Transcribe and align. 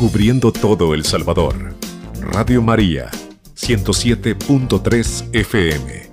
cubriendo 0.00 0.50
todo 0.50 0.94
El 0.94 1.04
Salvador. 1.04 1.74
Radio 2.22 2.62
María, 2.62 3.10
107.3 3.54 5.28
FM. 5.34 6.10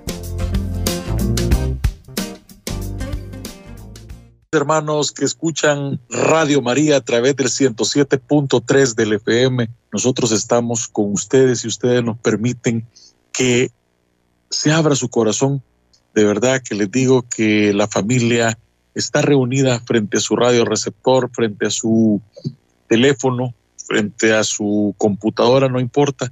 Hermanos 4.52 5.10
que 5.10 5.24
escuchan 5.24 5.98
Radio 6.10 6.60
María 6.60 6.98
a 6.98 7.00
través 7.00 7.34
del 7.36 7.46
107.3 7.46 8.94
del 8.94 9.14
FM, 9.14 9.70
nosotros 9.90 10.32
estamos 10.32 10.86
con 10.88 11.10
ustedes 11.14 11.64
y 11.64 11.68
ustedes 11.68 12.04
nos 12.04 12.18
permiten 12.18 12.86
que 13.32 13.70
se 14.50 14.70
abra 14.70 14.96
su 14.96 15.08
corazón. 15.08 15.62
De 16.14 16.26
verdad 16.26 16.60
que 16.62 16.74
les 16.74 16.90
digo 16.90 17.22
que 17.22 17.72
la 17.72 17.88
familia 17.88 18.58
está 18.94 19.22
reunida 19.22 19.80
frente 19.80 20.18
a 20.18 20.20
su 20.20 20.36
radio 20.36 20.66
receptor, 20.66 21.30
frente 21.32 21.68
a 21.68 21.70
su 21.70 22.20
teléfono, 22.86 23.54
frente 23.88 24.34
a 24.34 24.44
su 24.44 24.94
computadora, 24.98 25.68
no 25.68 25.80
importa. 25.80 26.30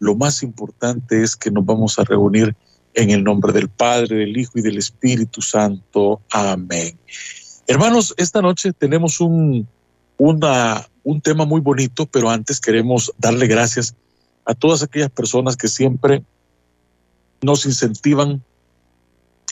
Lo 0.00 0.16
más 0.16 0.42
importante 0.42 1.22
es 1.22 1.36
que 1.36 1.50
nos 1.52 1.64
vamos 1.64 1.98
a 1.98 2.04
reunir 2.04 2.54
en 2.94 3.10
el 3.10 3.22
nombre 3.22 3.52
del 3.52 3.68
Padre, 3.68 4.16
del 4.16 4.36
Hijo 4.36 4.58
y 4.58 4.62
del 4.62 4.76
Espíritu 4.76 5.40
Santo. 5.40 6.20
Amén. 6.30 6.98
Hermanos, 7.68 8.12
esta 8.16 8.42
noche 8.42 8.72
tenemos 8.72 9.20
un, 9.20 9.68
una, 10.18 10.86
un 11.04 11.20
tema 11.20 11.44
muy 11.44 11.60
bonito, 11.60 12.06
pero 12.06 12.28
antes 12.28 12.60
queremos 12.60 13.12
darle 13.18 13.46
gracias 13.46 13.94
a 14.44 14.54
todas 14.54 14.82
aquellas 14.82 15.10
personas 15.10 15.56
que 15.56 15.68
siempre 15.68 16.24
nos 17.40 17.66
incentivan 17.66 18.42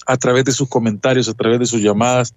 a 0.07 0.17
través 0.17 0.45
de 0.45 0.53
sus 0.53 0.69
comentarios, 0.69 1.29
a 1.29 1.35
través 1.35 1.61
de 1.61 1.67
sus 1.67 1.81
llamadas, 1.81 2.35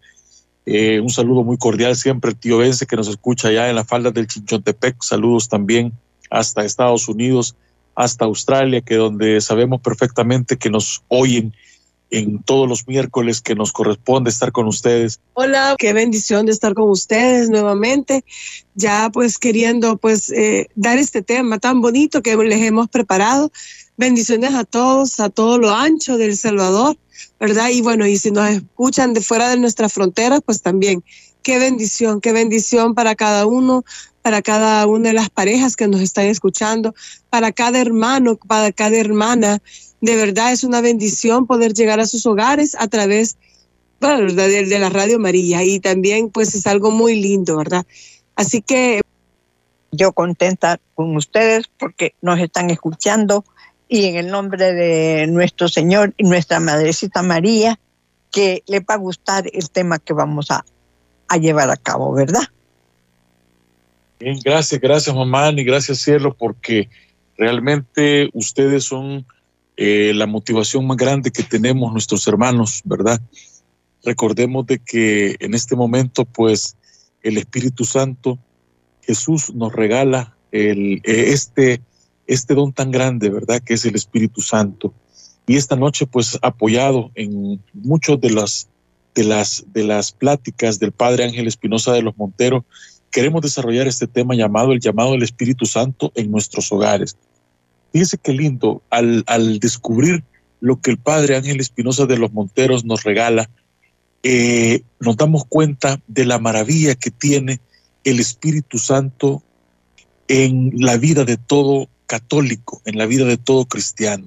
eh, 0.70 1.00
un 1.00 1.10
saludo 1.10 1.46
muy 1.46 1.58
cordial 1.58 1.96
siempre 1.96 2.36
tío 2.36 2.58
Vence 2.58 2.86
que 2.86 2.98
nos 2.98 3.08
escucha 3.08 3.48
allá 3.48 3.70
en 3.70 3.76
la 3.76 3.86
falda 3.86 4.12
del 4.12 4.28
Chinchontepec. 4.28 5.02
Saludos 5.02 5.48
también 5.48 5.94
hasta 6.30 6.66
Estados 6.66 7.08
Unidos, 7.08 7.56
hasta 7.96 8.26
Australia, 8.26 8.82
que 8.82 8.96
donde 8.96 9.40
sabemos 9.40 9.80
perfectamente 9.80 10.58
que 10.58 10.70
nos 10.70 11.04
oyen 11.08 11.54
en 12.10 12.44
todos 12.44 12.68
los 12.68 12.86
miércoles 12.86 13.40
que 13.40 13.56
nos 13.56 13.72
corresponde 13.72 14.30
estar 14.30 14.52
con 14.52 14.68
ustedes. 14.68 15.22
Hola, 15.36 15.76
qué 15.78 15.94
bendición 15.94 16.46
de 16.46 16.52
estar 16.52 16.74
con 16.74 16.90
ustedes 16.90 17.50
nuevamente, 17.50 18.26
ya 18.76 19.10
pues 19.14 19.38
queriendo 19.38 19.96
pues 19.96 20.30
eh, 20.32 20.68
dar 20.76 20.98
este 20.98 21.22
tema 21.22 21.60
tan 21.60 21.80
bonito 21.80 22.22
que 22.22 22.36
les 22.36 22.62
hemos 22.62 22.90
preparado. 22.90 23.54
Bendiciones 23.98 24.54
a 24.54 24.64
todos, 24.64 25.20
a 25.20 25.30
todo 25.30 25.58
lo 25.58 25.72
ancho 25.72 26.18
del 26.18 26.38
Salvador 26.38 26.98
¿verdad? 27.40 27.70
Y 27.70 27.82
bueno, 27.82 28.06
y 28.06 28.18
si 28.18 28.32
nos 28.32 28.50
escuchan 28.50 29.14
de 29.14 29.22
fuera 29.22 29.50
de 29.50 29.58
nuestras 29.58 29.94
fronteras, 29.94 30.42
pues 30.46 30.62
también, 30.62 31.04
qué 31.44 31.60
bendición, 31.60 32.22
qué 32.22 32.32
bendición 32.32 32.96
para 32.96 33.16
cada 33.16 33.46
uno, 33.46 33.84
para 34.22 34.42
cada 34.42 34.86
una 34.88 35.10
de 35.10 35.14
las 35.14 35.30
parejas 35.30 35.76
que 35.76 35.88
nos 35.88 36.02
están 36.02 36.26
escuchando, 36.26 36.94
para 37.30 37.52
cada 37.52 37.80
hermano, 37.80 38.36
para 38.36 38.72
cada 38.72 38.98
hermana. 38.98 39.60
De 40.02 40.16
verdad 40.16 40.52
es 40.52 40.64
una 40.64 40.82
bendición 40.82 41.48
poder 41.48 41.74
llegar 41.74 42.00
a 42.00 42.08
sus 42.08 42.26
hogares 42.26 42.76
a 42.78 42.88
través 42.88 43.38
de, 44.00 44.66
de 44.66 44.80
la 44.80 44.90
Radio 44.90 45.20
María 45.20 45.64
y 45.64 45.80
también 45.80 46.30
pues 46.30 46.54
es 46.56 46.68
algo 46.68 46.92
muy 46.92 47.20
lindo, 47.20 47.58
¿verdad? 47.58 47.86
Así 48.36 48.62
que... 48.62 49.02
Yo 49.94 50.12
contenta 50.12 50.82
con 50.96 51.16
ustedes 51.16 51.64
porque 51.80 52.14
nos 52.22 52.38
están 52.42 52.70
escuchando 52.70 53.46
y 53.88 54.06
en 54.06 54.16
el 54.16 54.28
nombre 54.28 54.74
de 54.74 55.28
nuestro 55.28 55.68
Señor 55.68 56.14
y 56.18 56.24
nuestra 56.24 56.60
Madrecita 56.60 57.22
María, 57.24 57.80
que 58.32 58.64
le 58.68 58.80
va 58.82 58.96
a 58.96 58.98
gustar 58.98 59.46
el 59.52 59.70
tema 59.70 60.00
que 60.00 60.14
vamos 60.14 60.52
a, 60.52 60.66
llevar 61.40 61.70
a 61.70 61.78
cabo, 61.78 62.14
¿verdad? 62.14 62.44
Bien, 64.20 64.40
gracias, 64.44 64.80
gracias 64.80 65.16
mamá 65.16 65.52
y 65.52 65.64
gracias 65.64 66.00
cielo, 66.00 66.36
porque 66.36 66.90
realmente 67.38 68.30
ustedes 68.34 68.86
son 68.86 69.26
eh, 69.76 70.12
la 70.16 70.26
motivación 70.26 70.88
más 70.88 70.98
grande 70.98 71.32
que 71.32 71.44
tenemos 71.44 71.92
nuestros 71.92 72.28
hermanos, 72.28 72.82
¿verdad? 72.84 73.22
Recordemos 74.04 74.66
de 74.66 74.80
que 74.80 75.36
en 75.40 75.54
este 75.54 75.76
momento, 75.76 76.26
pues, 76.26 76.78
el 77.22 77.38
Espíritu 77.38 77.84
Santo, 77.84 78.40
Jesús 79.02 79.54
nos 79.54 79.74
regala 79.74 80.36
el, 80.52 81.02
eh, 81.04 81.32
este 81.34 81.82
este 82.28 82.54
don 82.54 82.74
tan 82.74 82.92
grande, 82.92 83.30
¿verdad? 83.30 83.62
Que 83.64 83.74
es 83.74 83.86
el 83.86 83.96
Espíritu 83.96 84.42
Santo. 84.42 84.94
Y 85.48 85.56
esta 85.56 85.76
noche, 85.76 86.06
pues, 86.06 86.38
apoyado 86.42 87.10
en 87.16 87.62
muchas 87.74 88.20
de 88.20 88.30
las, 88.32 88.68
de 89.16 89.24
las, 89.24 89.66
de 89.74 89.84
las 89.86 90.12
pláticas 90.12 90.78
del 90.78 90.92
Padre 90.92 91.24
Ángel 91.24 91.48
Espinosa 91.48 91.94
de 91.94 92.02
los 92.02 92.18
Monteros, 92.18 92.64
queremos 93.12 93.42
desarrollar 93.42 93.88
este 93.88 94.08
tema 94.08 94.36
llamado 94.36 94.74
el 94.74 94.82
llamado 94.82 95.14
del 95.14 95.24
Espíritu 95.24 95.66
Santo 95.66 96.12
en 96.16 96.30
nuestros 96.30 96.72
hogares. 96.72 97.18
Fíjese 97.94 98.18
qué 98.18 98.34
lindo, 98.34 98.82
al, 98.90 99.24
al 99.26 99.60
descubrir 99.60 100.24
lo 100.60 100.82
que 100.82 100.92
el 100.92 100.98
Padre 100.98 101.38
Ángel 101.38 101.62
Espinosa 101.62 102.06
de 102.06 102.18
los 102.18 102.34
Monteros 102.34 102.84
nos 102.84 103.04
regala, 103.04 103.50
eh, 104.24 104.82
nos 105.00 105.16
damos 105.16 105.46
cuenta 105.46 106.02
de 106.08 106.26
la 106.26 106.40
maravilla 106.40 106.96
que 106.96 107.12
tiene 107.12 107.62
el 108.04 108.20
Espíritu 108.20 108.78
Santo 108.80 109.44
en 110.28 110.72
la 110.76 110.98
vida 110.98 111.24
de 111.24 111.38
todo 111.38 111.88
católico, 112.08 112.82
en 112.86 112.98
la 112.98 113.06
vida 113.06 113.26
de 113.26 113.38
todo 113.38 113.66
cristiano. 113.66 114.26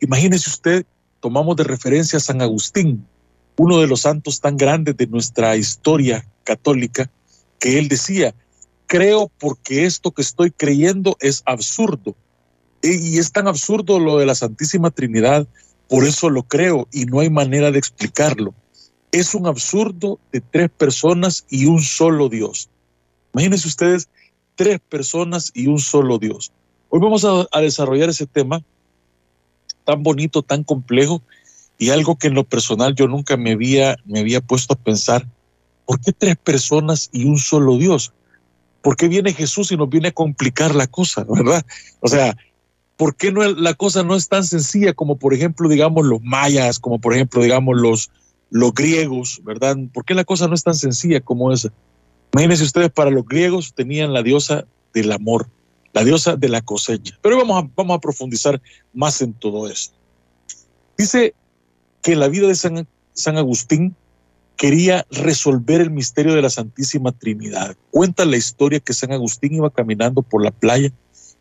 Imagínese 0.00 0.50
usted, 0.50 0.86
tomamos 1.20 1.56
de 1.56 1.64
referencia 1.64 2.16
a 2.16 2.20
San 2.20 2.42
Agustín, 2.42 3.06
uno 3.56 3.78
de 3.78 3.86
los 3.86 4.00
santos 4.00 4.40
tan 4.40 4.56
grandes 4.56 4.96
de 4.96 5.06
nuestra 5.06 5.56
historia 5.56 6.26
católica, 6.44 7.10
que 7.58 7.78
él 7.78 7.88
decía, 7.88 8.34
creo 8.86 9.30
porque 9.38 9.84
esto 9.84 10.10
que 10.10 10.22
estoy 10.22 10.50
creyendo 10.50 11.16
es 11.20 11.42
absurdo. 11.44 12.16
E, 12.82 12.94
y 12.94 13.18
es 13.18 13.30
tan 13.30 13.46
absurdo 13.46 14.00
lo 14.00 14.18
de 14.18 14.26
la 14.26 14.34
Santísima 14.34 14.90
Trinidad, 14.90 15.46
por 15.88 16.04
eso 16.04 16.30
lo 16.30 16.44
creo 16.44 16.88
y 16.90 17.04
no 17.04 17.20
hay 17.20 17.28
manera 17.28 17.70
de 17.70 17.78
explicarlo. 17.78 18.54
Es 19.12 19.34
un 19.34 19.46
absurdo 19.46 20.18
de 20.32 20.40
tres 20.40 20.70
personas 20.70 21.44
y 21.50 21.66
un 21.66 21.82
solo 21.82 22.28
Dios. 22.28 22.70
Imagínense 23.34 23.68
ustedes, 23.68 24.08
tres 24.54 24.80
personas 24.88 25.50
y 25.52 25.66
un 25.66 25.78
solo 25.78 26.18
Dios. 26.18 26.52
Hoy 26.92 26.98
vamos 26.98 27.24
a, 27.24 27.60
desarrollar 27.60 28.08
ese 28.08 28.26
tema 28.26 28.64
tan 29.84 30.02
bonito, 30.02 30.42
tan 30.42 30.64
complejo 30.64 31.22
y 31.78 31.90
algo 31.90 32.16
que 32.16 32.26
en 32.26 32.34
lo 32.34 32.42
personal 32.42 32.96
yo 32.96 33.06
nunca 33.06 33.36
me 33.36 33.52
había, 33.52 33.96
me 34.06 34.18
había 34.18 34.40
puesto 34.40 34.74
a 34.74 34.76
pensar. 34.76 35.24
¿Por 35.86 36.00
qué 36.00 36.12
tres 36.12 36.36
personas 36.36 37.08
y 37.12 37.26
un 37.26 37.38
solo 37.38 37.78
Dios? 37.78 38.12
¿Por 38.82 38.96
qué 38.96 39.06
viene 39.06 39.32
Jesús 39.32 39.70
y 39.70 39.76
nos 39.76 39.88
viene 39.88 40.08
a 40.08 40.12
complicar 40.12 40.74
la 40.74 40.88
cosa, 40.88 41.24
verdad? 41.28 41.64
O 42.00 42.08
sea, 42.08 42.36
¿por 42.96 43.14
qué 43.14 43.30
no, 43.30 43.48
la 43.48 43.74
cosa 43.74 44.02
no 44.02 44.16
es 44.16 44.28
tan 44.28 44.42
sencilla 44.42 44.92
como, 44.92 45.16
por 45.16 45.32
ejemplo, 45.32 45.68
digamos, 45.68 46.04
los 46.04 46.20
mayas, 46.22 46.80
como, 46.80 46.98
por 46.98 47.14
ejemplo, 47.14 47.40
digamos, 47.40 47.80
los, 47.80 48.10
los 48.50 48.74
griegos, 48.74 49.40
¿verdad? 49.44 49.76
¿Por 49.94 50.04
qué 50.04 50.14
la 50.14 50.24
cosa 50.24 50.48
no 50.48 50.54
es 50.54 50.64
tan 50.64 50.74
sencilla 50.74 51.20
como 51.20 51.52
esa? 51.52 51.72
Imagínense 52.32 52.64
ustedes, 52.64 52.90
para 52.90 53.10
los 53.10 53.24
griegos 53.26 53.74
tenían 53.74 54.12
la 54.12 54.24
diosa 54.24 54.64
del 54.92 55.12
amor 55.12 55.46
la 55.92 56.04
diosa 56.04 56.36
de 56.36 56.48
la 56.48 56.60
cosecha. 56.60 57.18
Pero 57.22 57.36
vamos 57.36 57.62
a, 57.62 57.70
vamos 57.74 57.96
a 57.96 58.00
profundizar 58.00 58.60
más 58.92 59.20
en 59.22 59.32
todo 59.34 59.68
esto. 59.68 59.94
Dice 60.96 61.34
que 62.02 62.16
la 62.16 62.28
vida 62.28 62.48
de 62.48 62.54
San, 62.54 62.86
San 63.12 63.36
Agustín 63.36 63.94
quería 64.56 65.06
resolver 65.10 65.80
el 65.80 65.90
misterio 65.90 66.34
de 66.34 66.42
la 66.42 66.50
Santísima 66.50 67.12
Trinidad. 67.12 67.76
Cuenta 67.90 68.24
la 68.24 68.36
historia 68.36 68.80
que 68.80 68.92
San 68.92 69.12
Agustín 69.12 69.54
iba 69.54 69.70
caminando 69.70 70.22
por 70.22 70.44
la 70.44 70.50
playa 70.50 70.92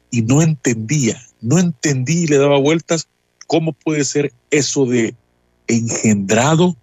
y 0.10 0.22
no 0.22 0.42
entendía, 0.42 1.22
no 1.42 1.60
entendía 1.60 2.22
y 2.22 2.28
le 2.28 2.38
daba 2.38 2.58
vueltas 2.58 3.10
cómo 3.46 3.74
puede 3.74 4.06
ser 4.06 4.32
eso 4.52 4.86
de 4.86 5.16
engendrado, 5.68 6.78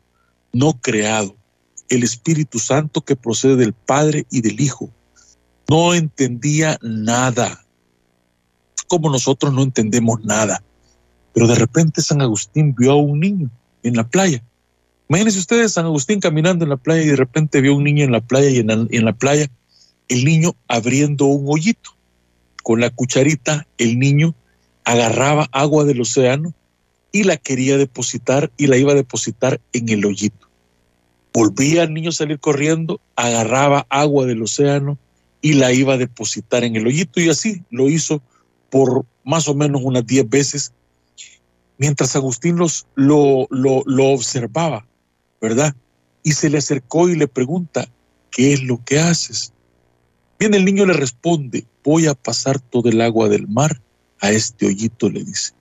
no 0.53 0.79
creado, 0.81 1.35
el 1.89 2.03
Espíritu 2.03 2.59
Santo 2.59 3.01
que 3.01 3.17
procede 3.17 3.57
del 3.57 3.73
Padre 3.73 4.27
y 4.31 4.41
del 4.41 4.61
Hijo, 4.61 4.91
no 5.69 5.95
entendía 5.95 6.79
nada, 6.83 7.65
como 8.87 9.11
nosotros 9.11 9.53
no 9.53 9.63
entendemos 9.63 10.25
nada. 10.25 10.63
Pero 11.33 11.47
de 11.47 11.57
repente 11.57 12.03
San 12.03 12.23
Agustín 12.23 12.75
vio 12.75 12.93
a 12.93 12.97
un 12.97 13.21
niño 13.21 13.51
en 13.83 13.97
la 13.97 14.09
playa. 14.09 14.43
Imagínense 15.09 15.39
ustedes 15.39 15.73
San 15.73 15.85
Agustín 15.85 16.21
caminando 16.21 16.65
en 16.65 16.71
la 16.71 16.77
playa 16.77 17.03
y 17.03 17.09
de 17.09 17.17
repente 17.17 17.61
vio 17.61 17.73
a 17.73 17.77
un 17.77 17.85
niño 17.85 18.05
en 18.05 18.13
la 18.13 18.21
playa 18.21 18.51
y 18.51 18.59
en 18.59 18.67
la, 18.69 18.87
en 18.91 19.05
la 19.05 19.13
playa 19.13 19.51
el 20.09 20.25
niño 20.25 20.55
abriendo 20.69 21.27
un 21.27 21.47
hoyito. 21.49 21.91
Con 22.63 22.81
la 22.81 22.91
cucharita 22.91 23.67
el 23.79 23.99
niño 23.99 24.35
agarraba 24.85 25.49
agua 25.53 25.85
del 25.85 26.01
océano 26.01 26.55
y 27.13 27.25
la 27.25 27.37
quería 27.37 27.77
depositar 27.77 28.51
y 28.57 28.67
la 28.67 28.77
iba 28.77 28.93
a 28.93 28.97
depositar 28.97 29.61
en 29.73 29.89
el 29.89 30.05
hoyito. 30.05 30.49
Volvía 31.33 31.83
el 31.83 31.93
niño 31.93 32.11
a 32.11 32.13
salir 32.13 32.41
corriendo, 32.41 33.01
agarraba 33.15 33.87
agua 33.91 34.27
del 34.27 34.43
océano 34.43 34.99
y 35.41 35.55
la 35.55 35.73
iba 35.73 35.95
a 35.95 35.99
depositar 35.99 36.65
en 36.65 36.77
el 36.77 36.87
hoyito 36.87 37.21
y 37.21 37.29
así 37.29 37.63
lo 37.71 37.89
hizo 37.89 38.23
por 38.71 39.05
más 39.25 39.49
o 39.49 39.55
menos 39.55 39.83
unas 39.85 40.07
10 40.07 40.29
veces 40.29 40.73
mientras 41.79 42.17
Agustín 42.17 42.57
los, 42.57 42.87
lo, 42.95 43.47
lo, 43.51 44.05
observaba, 44.07 44.87
¿verdad? 45.41 45.75
Y 46.23 46.33
se 46.33 46.51
le 46.51 46.59
acercó 46.59 47.09
y 47.09 47.17
le 47.17 47.29
pregunta, 47.29 47.89
¿qué 48.31 48.53
es 48.53 48.63
lo 48.63 48.83
que 48.85 48.99
haces? 48.99 49.53
Viene 50.39 50.57
el 50.57 50.65
niño 50.65 50.87
le 50.87 50.93
responde, 50.93 51.67
voy 51.85 52.07
a 52.07 52.15
pasar 52.15 52.61
todo 52.61 52.89
el 52.89 53.01
agua 53.01 53.29
del 53.29 53.47
mar 53.47 53.81
a 54.21 54.31
este 54.31 54.67
hoyito, 54.67 55.09
le 55.09 55.25
dice. 55.25 55.53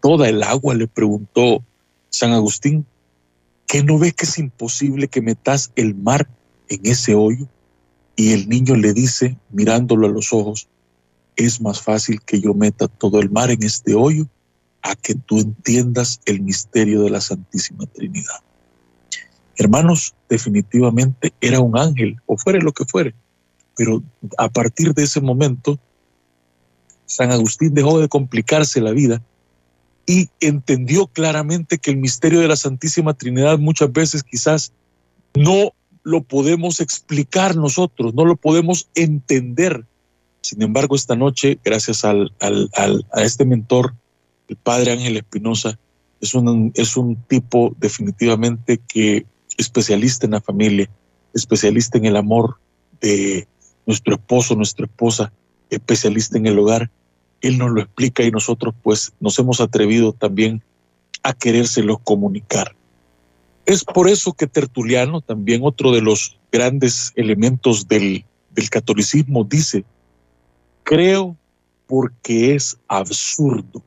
Toda 0.00 0.28
el 0.28 0.42
agua, 0.42 0.74
le 0.74 0.86
preguntó 0.86 1.64
San 2.10 2.32
Agustín, 2.32 2.86
¿que 3.66 3.82
no 3.82 3.98
ves 3.98 4.14
que 4.14 4.24
es 4.24 4.38
imposible 4.38 5.08
que 5.08 5.20
metas 5.20 5.72
el 5.76 5.94
mar 5.94 6.28
en 6.68 6.80
ese 6.84 7.14
hoyo? 7.14 7.48
Y 8.18 8.32
el 8.32 8.48
niño 8.48 8.74
le 8.74 8.92
dice, 8.94 9.38
mirándolo 9.48 10.08
a 10.08 10.10
los 10.10 10.32
ojos, 10.32 10.66
es 11.36 11.60
más 11.60 11.80
fácil 11.80 12.20
que 12.20 12.40
yo 12.40 12.52
meta 12.52 12.88
todo 12.88 13.20
el 13.20 13.30
mar 13.30 13.52
en 13.52 13.62
este 13.62 13.94
hoyo 13.94 14.26
a 14.82 14.96
que 14.96 15.14
tú 15.14 15.38
entiendas 15.38 16.20
el 16.24 16.40
misterio 16.42 17.02
de 17.02 17.10
la 17.10 17.20
Santísima 17.20 17.86
Trinidad. 17.86 18.40
Hermanos, 19.56 20.16
definitivamente 20.28 21.32
era 21.40 21.60
un 21.60 21.78
ángel, 21.78 22.16
o 22.26 22.36
fuere 22.36 22.60
lo 22.60 22.72
que 22.72 22.84
fuere, 22.86 23.14
pero 23.76 24.02
a 24.36 24.48
partir 24.48 24.92
de 24.94 25.04
ese 25.04 25.20
momento, 25.20 25.78
San 27.06 27.30
Agustín 27.30 27.72
dejó 27.72 28.00
de 28.00 28.08
complicarse 28.08 28.80
la 28.80 28.90
vida 28.90 29.22
y 30.06 30.28
entendió 30.40 31.06
claramente 31.06 31.78
que 31.78 31.92
el 31.92 31.98
misterio 31.98 32.40
de 32.40 32.48
la 32.48 32.56
Santísima 32.56 33.14
Trinidad 33.14 33.60
muchas 33.60 33.92
veces 33.92 34.24
quizás 34.24 34.72
no 35.36 35.72
lo 36.08 36.22
podemos 36.22 36.80
explicar 36.80 37.54
nosotros, 37.54 38.14
no 38.14 38.24
lo 38.24 38.36
podemos 38.36 38.88
entender. 38.94 39.84
Sin 40.40 40.62
embargo, 40.62 40.96
esta 40.96 41.16
noche, 41.16 41.58
gracias 41.62 42.02
al, 42.02 42.32
a 42.40 43.22
este 43.22 43.44
mentor, 43.44 43.94
el 44.48 44.56
padre 44.56 44.92
Ángel 44.92 45.18
Espinosa, 45.18 45.78
es 46.22 46.32
un, 46.32 46.72
es 46.74 46.96
un 46.96 47.16
tipo 47.28 47.76
definitivamente 47.78 48.80
que 48.88 49.26
especialista 49.58 50.24
en 50.24 50.32
la 50.32 50.40
familia, 50.40 50.88
especialista 51.34 51.98
en 51.98 52.06
el 52.06 52.16
amor 52.16 52.56
de 53.02 53.46
nuestro 53.84 54.14
esposo, 54.14 54.56
nuestra 54.56 54.86
esposa, 54.86 55.30
especialista 55.68 56.38
en 56.38 56.46
el 56.46 56.58
hogar. 56.58 56.90
Él 57.42 57.58
nos 57.58 57.70
lo 57.70 57.82
explica 57.82 58.22
y 58.22 58.30
nosotros 58.30 58.74
pues 58.82 59.12
nos 59.20 59.38
hemos 59.38 59.60
atrevido 59.60 60.14
también 60.14 60.64
a 61.22 61.34
querérselo 61.34 61.98
comunicar. 61.98 62.77
Es 63.68 63.84
por 63.84 64.08
eso 64.08 64.32
que 64.32 64.46
Tertuliano, 64.46 65.20
también 65.20 65.60
otro 65.62 65.92
de 65.92 66.00
los 66.00 66.38
grandes 66.50 67.12
elementos 67.16 67.86
del, 67.86 68.24
catolicismo, 68.70 69.44
dice, 69.44 69.84
creo 70.84 71.36
porque 71.86 72.54
es 72.54 72.78
absurdo 72.88 73.82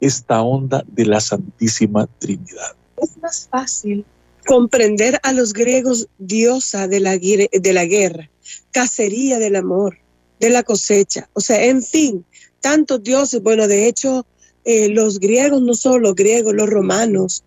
esta 0.00 0.40
onda 0.40 0.82
de 0.86 1.04
la 1.04 1.20
Santísima 1.20 2.06
Trinidad. 2.18 2.76
Es 2.96 3.18
más 3.18 3.46
fácil 3.50 4.06
comprender 4.46 5.20
a 5.22 5.34
los 5.34 5.52
griegos 5.52 6.08
diosa 6.16 6.88
de 6.88 7.00
la, 7.00 7.18
de 7.18 7.72
la 7.74 7.84
guerra, 7.84 8.30
cacería 8.70 9.38
del 9.38 9.56
amor, 9.56 9.98
de 10.40 10.48
la 10.48 10.62
cosecha, 10.62 11.28
o 11.34 11.40
sea, 11.40 11.62
en 11.62 11.82
fin, 11.82 12.24
tantos 12.60 13.02
dioses, 13.02 13.42
bueno, 13.42 13.68
de 13.68 13.86
hecho, 13.86 14.24
eh, 14.64 14.88
los 14.88 15.20
griegos, 15.20 15.60
no 15.60 15.74
solo 15.74 15.98
los 15.98 16.14
griegos, 16.14 16.54
los 16.54 16.70
romanos, 16.70 17.44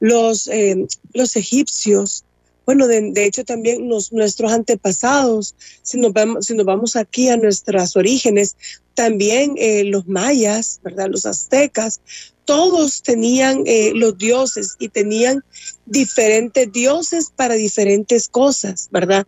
los, 0.00 0.48
eh, 0.48 0.86
los 1.12 1.36
egipcios, 1.36 2.24
bueno, 2.66 2.86
de, 2.86 3.24
hecho 3.24 3.44
también 3.44 3.88
nuestros 3.88 4.52
antepasados, 4.52 5.54
si 5.82 5.98
nos, 5.98 6.12
vamos, 6.12 6.46
si 6.46 6.54
nos 6.54 6.66
vamos 6.66 6.94
aquí 6.96 7.28
a 7.28 7.36
nuestras 7.36 7.96
orígenes, 7.96 8.56
también 8.94 9.54
eh, 9.56 9.84
los 9.84 10.06
mayas, 10.06 10.80
¿verdad? 10.82 11.08
Los 11.10 11.26
aztecas, 11.26 12.00
todos 12.44 13.02
tenían 13.02 13.62
eh, 13.66 13.92
los 13.94 14.18
dioses 14.18 14.76
y 14.78 14.88
tenían 14.88 15.44
diferentes 15.86 16.70
dioses 16.72 17.32
para 17.34 17.54
diferentes 17.54 18.28
cosas, 18.28 18.88
¿verdad? 18.90 19.26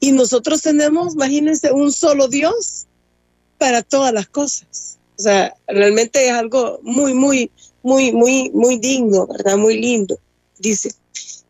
Y 0.00 0.12
nosotros 0.12 0.62
tenemos, 0.62 1.14
imagínense, 1.14 1.72
un 1.72 1.92
solo 1.92 2.28
Dios 2.28 2.86
para 3.58 3.82
todas 3.82 4.12
las 4.12 4.28
cosas. 4.28 4.98
O 5.18 5.22
sea, 5.22 5.54
realmente 5.66 6.26
es 6.26 6.32
algo 6.32 6.78
muy, 6.82 7.14
muy, 7.14 7.50
muy, 7.86 8.10
muy, 8.10 8.50
muy 8.50 8.78
digno, 8.78 9.28
¿verdad? 9.28 9.56
Muy 9.56 9.78
lindo. 9.78 10.18
Dice, 10.58 10.90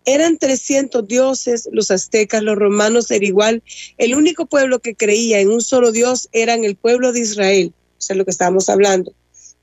eran 0.05 0.37
300 0.37 1.09
dioses, 1.09 1.67
los 1.73 1.91
aztecas, 1.91 2.43
los 2.43 2.56
romanos 2.56 3.11
era 3.11 3.25
igual. 3.25 3.62
El 3.97 4.15
único 4.15 4.44
pueblo 4.44 4.81
que 4.81 4.94
creía 4.94 5.41
en 5.41 5.50
un 5.50 5.62
solo 5.62 5.93
Dios 5.93 6.29
eran 6.33 6.62
el 6.62 6.77
pueblo 6.77 7.15
de 7.15 7.21
Israel, 7.21 7.73
o 7.97 8.00
sea, 8.03 8.17
lo 8.17 8.27
que 8.27 8.33
estábamos 8.33 8.69
hablando. 8.69 9.15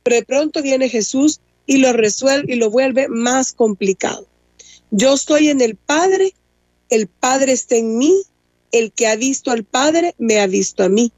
Pero 0.02 0.16
de 0.16 0.26
pronto 0.26 0.64
viene 0.64 0.90
Jesús 0.90 1.42
y 1.68 1.78
lo 1.78 1.94
resuelve 1.94 2.52
y 2.52 2.56
lo 2.56 2.72
vuelve 2.72 3.08
más 3.08 3.54
complicado. 3.54 4.26
Yo 4.90 5.14
estoy 5.14 5.50
en 5.50 5.62
el 5.62 5.76
Padre, 5.76 6.34
el 6.90 7.06
Padre 7.06 7.52
está 7.52 7.76
en 7.76 8.00
mí, 8.00 8.24
el 8.72 8.92
que 8.94 9.06
ha 9.06 9.16
visto 9.16 9.52
al 9.52 9.64
Padre 9.64 10.16
me 10.18 10.40
ha 10.40 10.48
visto 10.48 10.84
a 10.84 10.90
mí. 10.90 11.12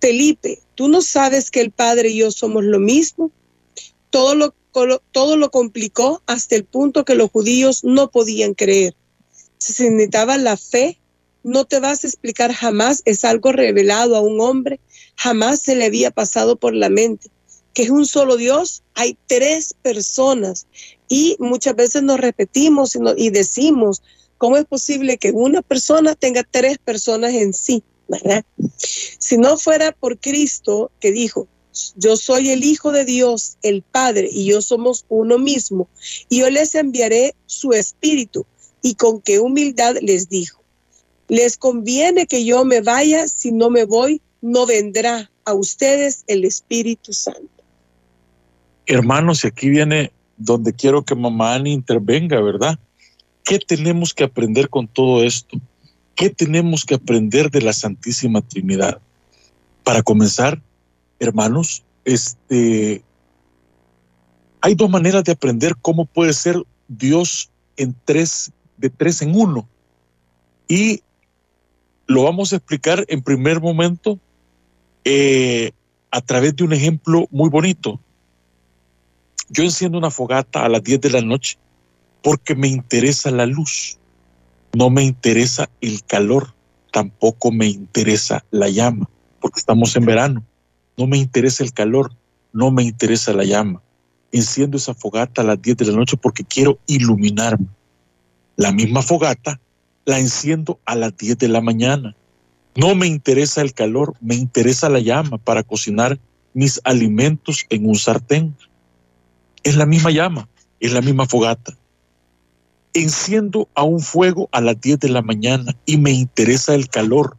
Felipe, 0.00 0.60
¿tú 0.74 0.88
no 0.88 1.02
sabes 1.02 1.50
que 1.50 1.60
el 1.60 1.72
Padre 1.72 2.08
y 2.08 2.16
yo 2.20 2.30
somos 2.30 2.64
lo 2.64 2.78
mismo? 2.78 3.30
Todo 4.10 4.34
lo, 4.34 4.54
todo 5.12 5.36
lo 5.36 5.50
complicó 5.50 6.22
hasta 6.26 6.56
el 6.56 6.64
punto 6.64 7.04
que 7.04 7.14
los 7.14 7.30
judíos 7.30 7.84
no 7.84 8.10
podían 8.10 8.54
creer. 8.54 8.94
Se 9.58 9.90
necesitaba 9.90 10.36
la 10.38 10.56
fe. 10.56 10.98
No 11.42 11.64
te 11.64 11.78
vas 11.78 12.02
a 12.02 12.08
explicar 12.08 12.52
jamás, 12.52 13.02
es 13.04 13.24
algo 13.24 13.52
revelado 13.52 14.16
a 14.16 14.20
un 14.20 14.40
hombre, 14.40 14.80
jamás 15.14 15.62
se 15.62 15.76
le 15.76 15.84
había 15.84 16.10
pasado 16.10 16.56
por 16.56 16.74
la 16.74 16.90
mente 16.90 17.30
que 17.76 17.82
es 17.82 17.90
un 17.90 18.06
solo 18.06 18.38
Dios, 18.38 18.82
hay 18.94 19.18
tres 19.26 19.74
personas 19.82 20.66
y 21.10 21.36
muchas 21.38 21.76
veces 21.76 22.02
nos 22.02 22.18
repetimos 22.18 22.96
y, 23.18 23.28
decimos, 23.28 24.02
¿cómo 24.38 24.56
es 24.56 24.64
posible 24.64 25.18
que 25.18 25.30
una 25.30 25.60
persona 25.60 26.14
tenga 26.14 26.42
tres 26.42 26.78
personas 26.78 27.34
en 27.34 27.52
sí? 27.52 27.82
¿verdad? 28.08 28.46
Si 29.18 29.36
no 29.36 29.58
fuera 29.58 29.92
por 29.92 30.18
Cristo 30.18 30.90
que 31.00 31.12
dijo, 31.12 31.48
yo 31.96 32.16
soy 32.16 32.50
el 32.50 32.64
Hijo 32.64 32.92
de 32.92 33.04
Dios, 33.04 33.58
el 33.62 33.82
Padre, 33.82 34.28
y 34.30 34.46
yo 34.46 34.62
somos 34.62 35.04
uno 35.08 35.38
mismo, 35.38 35.88
y 36.28 36.40
yo 36.40 36.50
les 36.50 36.74
enviaré 36.74 37.34
su 37.46 37.72
Espíritu. 37.72 38.46
Y 38.82 38.94
con 38.94 39.20
qué 39.20 39.40
humildad 39.40 39.96
les 40.00 40.28
dijo, 40.28 40.62
les 41.28 41.56
conviene 41.56 42.26
que 42.26 42.44
yo 42.44 42.64
me 42.64 42.80
vaya, 42.80 43.26
si 43.26 43.50
no 43.50 43.68
me 43.70 43.84
voy, 43.84 44.20
no 44.40 44.66
vendrá 44.66 45.30
a 45.44 45.54
ustedes 45.54 46.24
el 46.28 46.44
Espíritu 46.44 47.12
Santo. 47.12 47.64
Hermanos, 48.86 49.42
y 49.42 49.48
aquí 49.48 49.68
viene 49.68 50.12
donde 50.36 50.72
quiero 50.72 51.04
que 51.04 51.14
mamá 51.14 51.54
Ani 51.54 51.72
intervenga, 51.72 52.40
¿verdad? 52.40 52.78
¿Qué 53.42 53.58
tenemos 53.58 54.14
que 54.14 54.24
aprender 54.24 54.68
con 54.68 54.86
todo 54.86 55.24
esto? 55.24 55.58
¿Qué 56.14 56.30
tenemos 56.30 56.84
que 56.84 56.94
aprender 56.94 57.50
de 57.50 57.62
la 57.62 57.72
Santísima 57.72 58.40
Trinidad? 58.40 59.00
Para 59.82 60.02
comenzar, 60.02 60.60
hermanos, 61.18 61.84
este, 62.04 63.02
hay 64.60 64.74
dos 64.74 64.90
maneras 64.90 65.24
de 65.24 65.32
aprender 65.32 65.74
cómo 65.80 66.06
puede 66.06 66.32
ser 66.32 66.62
Dios 66.88 67.50
en 67.76 67.94
tres, 68.04 68.52
de 68.76 68.90
tres 68.90 69.22
en 69.22 69.34
uno. 69.34 69.68
Y 70.68 71.02
lo 72.06 72.24
vamos 72.24 72.52
a 72.52 72.56
explicar 72.56 73.04
en 73.08 73.22
primer 73.22 73.60
momento 73.60 74.18
eh, 75.04 75.72
a 76.10 76.20
través 76.20 76.56
de 76.56 76.64
un 76.64 76.72
ejemplo 76.72 77.26
muy 77.30 77.50
bonito. 77.50 78.00
Yo 79.48 79.62
enciendo 79.62 79.98
una 79.98 80.10
fogata 80.10 80.64
a 80.64 80.68
las 80.68 80.82
10 80.82 81.00
de 81.00 81.10
la 81.10 81.22
noche 81.22 81.58
porque 82.22 82.56
me 82.56 82.66
interesa 82.66 83.30
la 83.30 83.46
luz, 83.46 83.98
no 84.72 84.90
me 84.90 85.04
interesa 85.04 85.70
el 85.80 86.02
calor, 86.04 86.54
tampoco 86.92 87.52
me 87.52 87.66
interesa 87.66 88.44
la 88.50 88.68
llama, 88.68 89.08
porque 89.40 89.60
estamos 89.60 89.94
en 89.94 90.04
verano 90.04 90.44
no 90.96 91.06
me 91.06 91.18
interesa 91.18 91.62
el 91.62 91.72
calor, 91.72 92.12
no 92.52 92.70
me 92.70 92.82
interesa 92.82 93.32
la 93.32 93.44
llama. 93.44 93.82
Enciendo 94.32 94.76
esa 94.76 94.94
fogata 94.94 95.42
a 95.42 95.44
las 95.44 95.60
10 95.60 95.76
de 95.76 95.86
la 95.86 95.92
noche 95.92 96.16
porque 96.16 96.44
quiero 96.44 96.78
iluminarme. 96.86 97.66
La 98.56 98.72
misma 98.72 99.02
fogata 99.02 99.60
la 100.06 100.18
enciendo 100.18 100.80
a 100.86 100.94
las 100.94 101.16
10 101.16 101.38
de 101.38 101.48
la 101.48 101.60
mañana. 101.60 102.16
No 102.76 102.94
me 102.94 103.06
interesa 103.06 103.60
el 103.60 103.74
calor, 103.74 104.14
me 104.20 104.34
interesa 104.34 104.88
la 104.88 105.00
llama 105.00 105.38
para 105.38 105.62
cocinar 105.62 106.18
mis 106.54 106.80
alimentos 106.84 107.66
en 107.68 107.88
un 107.88 107.96
sartén. 107.96 108.56
Es 109.62 109.76
la 109.76 109.84
misma 109.84 110.10
llama, 110.10 110.48
es 110.80 110.92
la 110.92 111.02
misma 111.02 111.26
fogata. 111.26 111.76
Enciendo 112.94 113.68
a 113.74 113.82
un 113.82 114.00
fuego 114.00 114.48
a 114.52 114.60
las 114.60 114.80
10 114.80 115.00
de 115.00 115.08
la 115.10 115.22
mañana 115.22 115.76
y 115.84 115.98
me 115.98 116.12
interesa 116.12 116.74
el 116.74 116.88
calor, 116.88 117.36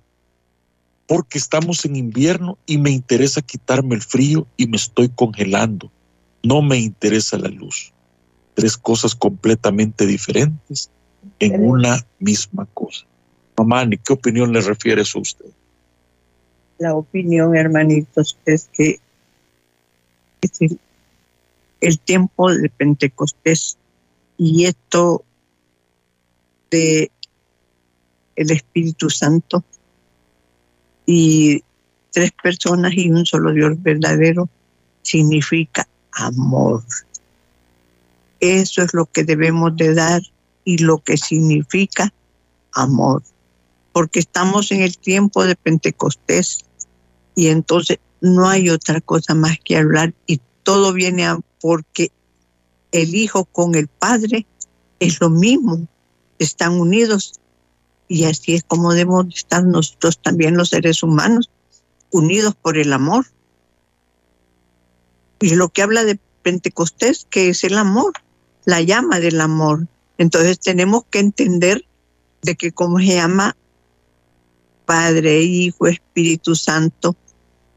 porque 1.08 1.38
estamos 1.38 1.86
en 1.86 1.96
invierno 1.96 2.58
y 2.66 2.78
me 2.78 2.92
interesa 2.92 3.42
quitarme 3.42 3.96
el 3.96 4.02
frío 4.02 4.46
y 4.58 4.68
me 4.68 4.76
estoy 4.76 5.10
congelando. 5.10 5.90
No 6.44 6.62
me 6.62 6.78
interesa 6.78 7.38
la 7.38 7.48
luz. 7.48 7.94
Tres 8.54 8.78
cosas 8.78 9.16
completamente 9.16 10.06
diferentes 10.06 10.90
en 11.40 11.66
una 11.66 12.06
misma 12.20 12.68
cosa. 12.74 13.06
Mamá, 13.58 13.90
¿qué 13.90 14.14
opinión 14.14 14.52
le 14.52 14.62
refiere 14.62 15.02
eso 15.02 15.20
a 15.20 15.22
usted? 15.22 15.46
La 16.78 16.94
opinión, 16.94 17.56
hermanitos, 17.56 18.38
es 18.46 18.70
que 18.74 19.00
es 20.42 20.62
el, 20.62 20.80
el 21.80 22.00
tiempo 22.00 22.52
de 22.52 22.70
Pentecostés 22.70 23.78
y 24.38 24.66
esto 24.66 25.24
de 26.70 27.10
el 28.36 28.52
Espíritu 28.52 29.10
Santo 29.10 29.64
y 31.08 31.64
tres 32.12 32.32
personas 32.44 32.94
y 32.94 33.10
un 33.10 33.26
solo 33.26 33.54
Dios 33.54 33.82
verdadero 33.82 34.48
significa 35.02 35.88
amor. 36.12 36.84
Eso 38.40 38.84
es 38.84 38.94
lo 38.94 39.06
que 39.08 39.24
debemos 39.24 39.76
de 39.76 39.96
dar 39.96 40.22
y 40.64 40.78
lo 40.80 41.00
que 41.00 41.18
significa 41.18 42.14
amor. 42.74 43.24
Porque 43.94 44.20
estamos 44.20 44.72
en 44.72 44.82
el 44.82 44.98
tiempo 44.98 45.46
de 45.46 45.56
Pentecostés 45.56 46.66
y 47.36 47.48
entonces 47.48 48.00
no 48.20 48.50
hay 48.50 48.70
otra 48.70 49.00
cosa 49.00 49.34
más 49.34 49.58
que 49.64 49.78
hablar 49.78 50.14
y 50.28 50.42
todo 50.64 50.92
viene 50.92 51.26
a 51.26 51.40
porque 51.62 52.12
el 52.92 53.16
Hijo 53.16 53.46
con 53.46 53.76
el 53.76 53.88
Padre 53.88 54.46
es 55.00 55.22
lo 55.22 55.30
mismo, 55.30 55.88
están 56.38 56.74
unidos 56.74 57.40
y 58.08 58.26
así 58.26 58.56
es 58.56 58.64
como 58.64 58.94
debemos 58.94 59.28
estar 59.36 59.64
nosotros 59.64 60.20
también 60.22 60.58
los 60.58 60.70
seres 60.70 61.04
humanos, 61.04 61.50
unidos 62.12 62.56
por 62.56 62.78
el 62.78 62.94
amor. 62.94 63.26
Y 65.40 65.56
lo 65.56 65.70
que 65.70 65.82
habla 65.82 66.04
de 66.04 66.20
Pentecostés, 66.42 67.28
que 67.30 67.50
es 67.50 67.64
el 67.64 67.78
amor, 67.78 68.14
la 68.66 68.82
llama 68.82 69.20
del 69.20 69.42
amor. 69.42 69.88
Entonces 70.18 70.60
tenemos 70.60 71.04
que 71.10 71.20
entender 71.20 71.86
de 72.42 72.56
que 72.56 72.72
como 72.72 73.00
se 73.00 73.16
llama 73.16 73.56
Padre, 74.86 75.42
Hijo, 75.42 75.88
Espíritu 75.88 76.56
Santo, 76.56 77.16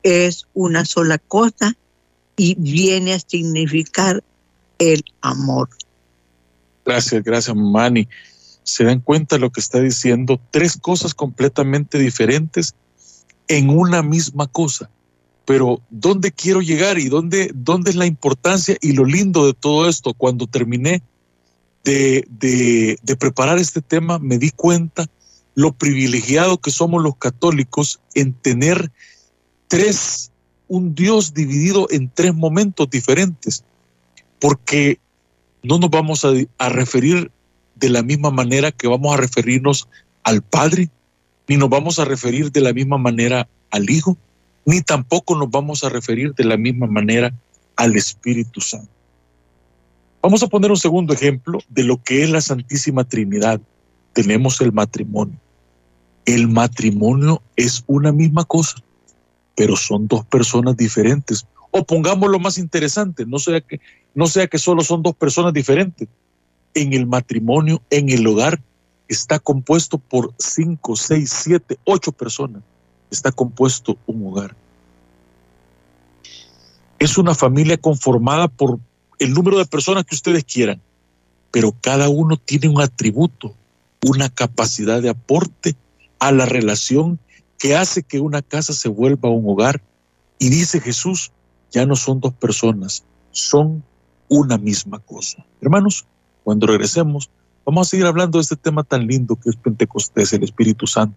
es 0.02 0.46
una 0.54 0.84
sola 0.84 1.18
cosa 1.18 1.76
y 2.36 2.54
viene 2.54 3.14
a 3.14 3.20
significar 3.20 4.22
el 4.78 5.04
amor. 5.20 5.68
Gracias, 6.86 7.22
gracias, 7.22 7.54
Mani. 7.54 8.08
Se 8.62 8.84
dan 8.84 9.00
cuenta 9.00 9.36
de 9.36 9.40
lo 9.40 9.50
que 9.50 9.60
está 9.60 9.80
diciendo, 9.80 10.40
tres 10.50 10.76
cosas 10.76 11.14
completamente 11.14 11.98
diferentes 11.98 12.74
en 13.48 13.70
una 13.70 14.02
misma 14.02 14.46
cosa. 14.46 14.90
Pero 15.44 15.80
¿dónde 15.90 16.30
quiero 16.30 16.60
llegar 16.60 16.98
y 16.98 17.08
dónde, 17.08 17.50
dónde 17.54 17.90
es 17.90 17.96
la 17.96 18.06
importancia 18.06 18.76
y 18.80 18.92
lo 18.92 19.04
lindo 19.04 19.46
de 19.46 19.54
todo 19.54 19.88
esto? 19.88 20.14
Cuando 20.14 20.46
terminé 20.46 21.02
de, 21.84 23.16
preparar 23.18 23.58
este 23.58 23.82
tema, 23.82 24.18
me 24.18 24.38
di 24.38 24.50
cuenta 24.50 25.06
lo 25.54 25.72
privilegiado 25.72 26.58
que 26.58 26.70
somos 26.70 27.02
los 27.02 27.16
católicos 27.16 28.00
en 28.14 28.32
tener 28.32 28.92
tres, 29.68 30.30
un 30.68 30.94
Dios 30.94 31.34
dividido 31.34 31.88
en 31.90 32.08
tres 32.08 32.34
momentos 32.34 32.88
diferentes, 32.88 33.64
porque 34.38 35.00
no 35.62 35.78
nos 35.78 35.90
vamos 35.90 36.24
a, 36.24 36.30
a 36.58 36.68
referir 36.68 37.30
de 37.80 37.88
la 37.88 38.02
misma 38.02 38.30
manera 38.30 38.70
que 38.70 38.86
vamos 38.86 39.12
a 39.12 39.16
referirnos 39.16 39.88
al 40.22 40.42
Padre, 40.42 40.90
ni 41.48 41.56
nos 41.56 41.70
vamos 41.70 41.98
a 41.98 42.04
referir 42.04 42.52
de 42.52 42.60
la 42.60 42.72
misma 42.72 42.98
manera 42.98 43.48
al 43.70 43.88
Hijo, 43.90 44.16
ni 44.66 44.82
tampoco 44.82 45.34
nos 45.34 45.50
vamos 45.50 45.82
a 45.82 45.88
referir 45.88 46.34
de 46.34 46.44
la 46.44 46.56
misma 46.56 46.86
manera 46.86 47.32
al 47.76 47.96
Espíritu 47.96 48.60
Santo. 48.60 48.90
Vamos 50.22 50.42
a 50.42 50.48
poner 50.48 50.70
un 50.70 50.76
segundo 50.76 51.14
ejemplo 51.14 51.60
de 51.70 51.82
lo 51.82 52.02
que 52.02 52.22
es 52.22 52.30
la 52.30 52.42
Santísima 52.42 53.04
Trinidad. 53.04 53.58
Tenemos 54.12 54.60
el 54.60 54.70
matrimonio. 54.70 55.38
El 56.26 56.46
matrimonio 56.46 57.42
es 57.56 57.82
una 57.86 58.12
misma 58.12 58.44
cosa, 58.44 58.76
pero 59.56 59.76
son 59.76 60.06
dos 60.06 60.26
personas 60.26 60.76
diferentes. 60.76 61.46
O 61.70 61.84
pongámoslo 61.84 62.38
más 62.38 62.58
interesante, 62.58 63.24
no 63.24 63.38
sea 63.38 63.62
que, 63.62 63.80
no 64.14 64.26
sea 64.26 64.46
que 64.46 64.58
solo 64.58 64.82
son 64.82 65.02
dos 65.02 65.14
personas 65.14 65.54
diferentes. 65.54 66.06
En 66.74 66.92
el 66.92 67.06
matrimonio, 67.06 67.82
en 67.90 68.10
el 68.10 68.26
hogar, 68.26 68.62
está 69.08 69.38
compuesto 69.38 69.98
por 69.98 70.32
cinco, 70.38 70.96
seis, 70.96 71.30
siete, 71.30 71.78
ocho 71.84 72.12
personas. 72.12 72.62
Está 73.10 73.32
compuesto 73.32 73.98
un 74.06 74.26
hogar. 74.26 74.54
Es 76.98 77.18
una 77.18 77.34
familia 77.34 77.76
conformada 77.76 78.46
por 78.46 78.78
el 79.18 79.32
número 79.32 79.58
de 79.58 79.66
personas 79.66 80.04
que 80.04 80.14
ustedes 80.14 80.44
quieran, 80.44 80.80
pero 81.50 81.74
cada 81.80 82.08
uno 82.08 82.36
tiene 82.36 82.68
un 82.68 82.80
atributo, 82.80 83.54
una 84.06 84.28
capacidad 84.28 85.02
de 85.02 85.10
aporte 85.10 85.76
a 86.18 86.30
la 86.30 86.46
relación 86.46 87.18
que 87.58 87.76
hace 87.76 88.02
que 88.02 88.20
una 88.20 88.42
casa 88.42 88.72
se 88.72 88.88
vuelva 88.88 89.28
un 89.28 89.48
hogar. 89.48 89.82
Y 90.38 90.48
dice 90.50 90.80
Jesús, 90.80 91.32
ya 91.70 91.84
no 91.84 91.96
son 91.96 92.20
dos 92.20 92.32
personas, 92.32 93.04
son 93.32 93.82
una 94.28 94.56
misma 94.56 95.00
cosa. 95.00 95.44
Hermanos, 95.60 96.06
cuando 96.44 96.66
regresemos, 96.66 97.30
Vamos 97.64 97.86
a 97.86 97.90
seguir 97.90 98.06
hablando 98.06 98.38
de 98.38 98.42
este 98.42 98.56
tema 98.56 98.82
tan 98.82 99.06
lindo 99.06 99.36
que 99.36 99.50
es 99.50 99.56
Pentecostés, 99.56 100.32
el 100.32 100.42
Espíritu 100.42 100.86
Santo, 100.86 101.16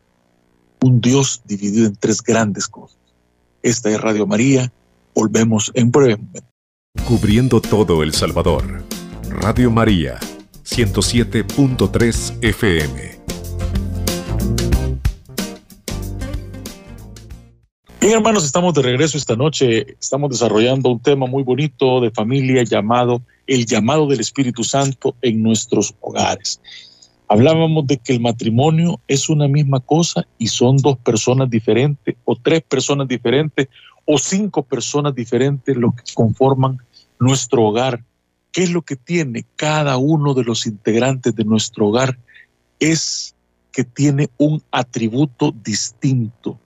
un 0.81 0.99
Dios 0.99 1.41
dividido 1.45 1.87
en 1.87 1.95
tres 1.95 2.21
grandes 2.21 2.67
cosas. 2.67 2.97
Esta 3.61 3.89
es 3.89 3.99
Radio 3.99 4.27
María, 4.27 4.71
volvemos 5.15 5.71
en 5.73 5.91
breve. 5.91 6.19
Cubriendo 7.07 7.61
todo 7.61 8.03
El 8.03 8.13
Salvador, 8.13 8.83
Radio 9.29 9.71
María, 9.71 10.19
107.3 10.63 12.37
FM. 12.41 13.12
Bien, 18.03 18.15
hermanos, 18.15 18.43
estamos 18.43 18.73
de 18.73 18.81
regreso 18.81 19.17
esta 19.17 19.37
noche. 19.37 19.95
Estamos 19.97 20.29
desarrollando 20.29 20.89
un 20.89 20.99
tema 20.99 21.25
muy 21.25 21.41
bonito 21.41 22.01
de 22.01 22.11
familia 22.11 22.61
llamado 22.63 23.21
el 23.47 23.65
llamado 23.65 24.07
del 24.07 24.19
Espíritu 24.19 24.65
Santo 24.65 25.15
en 25.21 25.41
nuestros 25.41 25.95
hogares. 26.01 26.59
Hablábamos 27.29 27.87
de 27.87 27.95
que 27.95 28.11
el 28.11 28.19
matrimonio 28.19 28.99
es 29.07 29.29
una 29.29 29.47
misma 29.47 29.79
cosa 29.79 30.27
y 30.37 30.47
son 30.47 30.75
dos 30.79 30.97
personas 30.97 31.49
diferentes 31.49 32.17
o 32.25 32.35
tres 32.35 32.63
personas 32.63 33.07
diferentes 33.07 33.69
o 34.03 34.17
cinco 34.17 34.63
personas 34.63 35.15
diferentes 35.15 35.73
lo 35.77 35.93
que 35.93 36.03
conforman 36.13 36.79
nuestro 37.21 37.63
hogar. 37.63 38.03
¿Qué 38.51 38.63
es 38.63 38.71
lo 38.71 38.81
que 38.81 38.97
tiene 38.97 39.45
cada 39.55 39.95
uno 39.95 40.33
de 40.33 40.43
los 40.43 40.67
integrantes 40.67 41.33
de 41.37 41.45
nuestro 41.45 41.87
hogar? 41.87 42.19
Es 42.81 43.33
que 43.71 43.85
tiene 43.85 44.29
un 44.37 44.61
atributo 44.71 45.53
distinto 45.63 46.59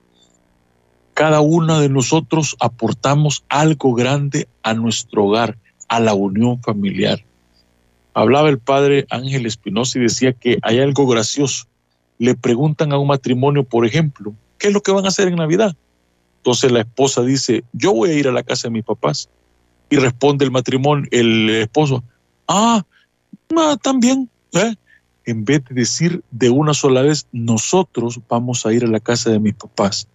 cada 1.18 1.40
uno 1.40 1.80
de 1.80 1.88
nosotros 1.88 2.54
aportamos 2.60 3.42
algo 3.48 3.92
grande 3.92 4.46
a 4.62 4.72
nuestro 4.72 5.24
hogar, 5.24 5.58
a 5.88 5.98
la 5.98 6.14
unión 6.14 6.62
familiar. 6.62 7.24
Hablaba 8.14 8.48
el 8.48 8.60
padre 8.60 9.04
Ángel 9.10 9.44
Espinosa 9.44 9.98
y 9.98 10.02
decía 10.02 10.32
que 10.32 10.58
hay 10.62 10.78
algo 10.78 11.08
gracioso. 11.08 11.64
Le 12.20 12.36
preguntan 12.36 12.92
a 12.92 12.98
un 12.98 13.08
matrimonio, 13.08 13.64
por 13.64 13.84
ejemplo, 13.84 14.32
¿qué 14.58 14.68
es 14.68 14.72
lo 14.72 14.80
que 14.80 14.92
van 14.92 15.06
a 15.06 15.08
hacer 15.08 15.26
en 15.26 15.34
Navidad? 15.34 15.74
Entonces 16.36 16.70
la 16.70 16.82
esposa 16.82 17.22
dice, 17.22 17.64
yo 17.72 17.92
voy 17.94 18.10
a 18.10 18.14
ir 18.14 18.28
a 18.28 18.32
la 18.32 18.44
casa 18.44 18.68
de 18.68 18.74
mis 18.74 18.84
papás. 18.84 19.28
Y 19.90 19.96
responde 19.96 20.44
el 20.44 20.52
matrimonio, 20.52 21.08
el 21.10 21.50
esposo, 21.50 22.04
ah, 22.46 22.84
no, 23.50 23.76
también. 23.78 24.30
¿eh? 24.52 24.76
En 25.24 25.44
vez 25.44 25.64
de 25.64 25.74
decir 25.74 26.22
de 26.30 26.48
una 26.48 26.74
sola 26.74 27.02
vez, 27.02 27.26
nosotros 27.32 28.20
vamos 28.28 28.64
a 28.64 28.72
ir 28.72 28.84
a 28.84 28.88
la 28.88 29.00
casa 29.00 29.30
de 29.30 29.40
mis 29.40 29.54
papás 29.54 30.06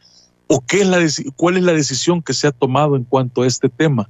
¿O 0.48 0.62
qué 0.62 0.82
es 0.82 0.88
la, 0.88 1.00
cuál 1.36 1.58
es 1.58 1.64
la 1.64 1.74
decisión 1.74 2.22
que 2.22 2.34
se 2.34 2.48
ha 2.48 2.52
tomado 2.52 2.96
en 2.96 3.04
cuanto 3.04 3.42
a 3.42 3.48
este 3.48 3.70
tema? 3.70 4.10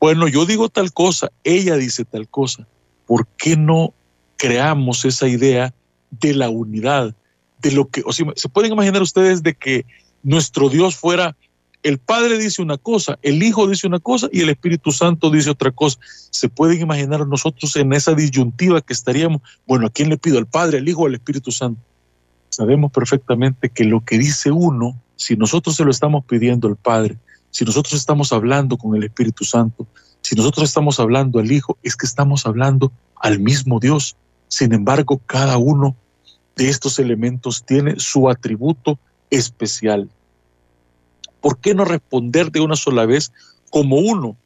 Bueno, 0.00 0.28
yo 0.28 0.44
digo 0.46 0.68
tal 0.68 0.92
cosa, 0.92 1.30
ella 1.42 1.76
dice 1.76 2.04
tal 2.04 2.28
cosa. 2.28 2.66
¿Por 3.06 3.26
qué 3.26 3.56
no 3.56 3.94
creamos 4.36 5.04
esa 5.04 5.28
idea 5.28 5.74
de 6.10 6.34
la 6.34 6.50
unidad? 6.50 7.14
De 7.60 7.72
lo 7.72 7.88
que, 7.88 8.02
se 8.36 8.48
pueden 8.48 8.72
imaginar 8.72 9.02
ustedes 9.02 9.42
de 9.42 9.54
que 9.54 9.86
nuestro 10.22 10.68
Dios 10.68 10.96
fuera 10.96 11.34
el 11.84 11.98
Padre 11.98 12.38
dice 12.38 12.62
una 12.62 12.78
cosa, 12.78 13.18
el 13.20 13.42
Hijo 13.42 13.68
dice 13.68 13.86
una 13.86 14.00
cosa 14.00 14.28
y 14.32 14.40
el 14.40 14.48
Espíritu 14.48 14.90
Santo 14.90 15.30
dice 15.30 15.50
otra 15.50 15.70
cosa. 15.70 15.98
¿Se 16.30 16.48
pueden 16.48 16.80
imaginar 16.80 17.26
nosotros 17.26 17.76
en 17.76 17.92
esa 17.92 18.14
disyuntiva 18.14 18.80
que 18.80 18.94
estaríamos? 18.94 19.42
Bueno, 19.66 19.86
¿a 19.86 19.90
quién 19.90 20.08
le 20.08 20.16
pido? 20.16 20.38
¿Al 20.38 20.46
Padre, 20.46 20.78
al 20.78 20.88
Hijo 20.88 21.02
o 21.02 21.06
al 21.06 21.14
Espíritu 21.14 21.52
Santo? 21.52 21.80
Sabemos 22.48 22.90
perfectamente 22.90 23.68
que 23.68 23.84
lo 23.84 24.02
que 24.02 24.16
dice 24.16 24.50
uno 24.50 24.98
si 25.16 25.36
nosotros 25.36 25.76
se 25.76 25.84
lo 25.84 25.90
estamos 25.90 26.24
pidiendo 26.24 26.68
al 26.68 26.76
Padre, 26.76 27.18
si 27.50 27.64
nosotros 27.64 27.94
estamos 27.94 28.32
hablando 28.32 28.76
con 28.76 28.96
el 28.96 29.04
Espíritu 29.04 29.44
Santo, 29.44 29.86
si 30.22 30.34
nosotros 30.34 30.68
estamos 30.68 30.98
hablando 31.00 31.38
al 31.38 31.52
Hijo, 31.52 31.78
es 31.82 31.96
que 31.96 32.06
estamos 32.06 32.46
hablando 32.46 32.92
al 33.16 33.38
mismo 33.38 33.78
Dios. 33.78 34.16
Sin 34.48 34.72
embargo, 34.72 35.20
cada 35.26 35.58
uno 35.58 35.96
de 36.56 36.68
estos 36.68 36.98
elementos 36.98 37.64
tiene 37.64 37.98
su 37.98 38.28
atributo 38.28 38.98
especial. 39.30 40.08
¿Por 41.40 41.58
qué 41.58 41.74
no 41.74 41.84
responder 41.84 42.50
de 42.50 42.60
una 42.60 42.76
sola 42.76 43.06
vez 43.06 43.32
como 43.70 43.96
uno? 43.96 44.36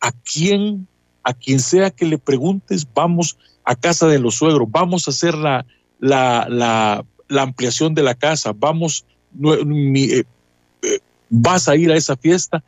¿A 0.00 0.12
quién, 0.12 0.88
a 1.22 1.34
quien 1.34 1.60
sea 1.60 1.90
que 1.90 2.06
le 2.06 2.18
preguntes, 2.18 2.86
vamos 2.94 3.36
a 3.64 3.74
casa 3.74 4.06
de 4.06 4.18
los 4.18 4.36
suegros, 4.36 4.70
vamos 4.70 5.06
a 5.06 5.10
hacer 5.10 5.34
la, 5.34 5.66
la, 5.98 6.46
la, 7.28 7.42
ampliación 7.42 7.94
de 7.94 8.04
la 8.04 8.14
casa, 8.14 8.52
vamos 8.56 9.04
vas 11.30 11.68
a 11.68 11.76
ir 11.76 11.90
a 11.90 11.96
esa 11.96 12.16
fiesta. 12.16 12.62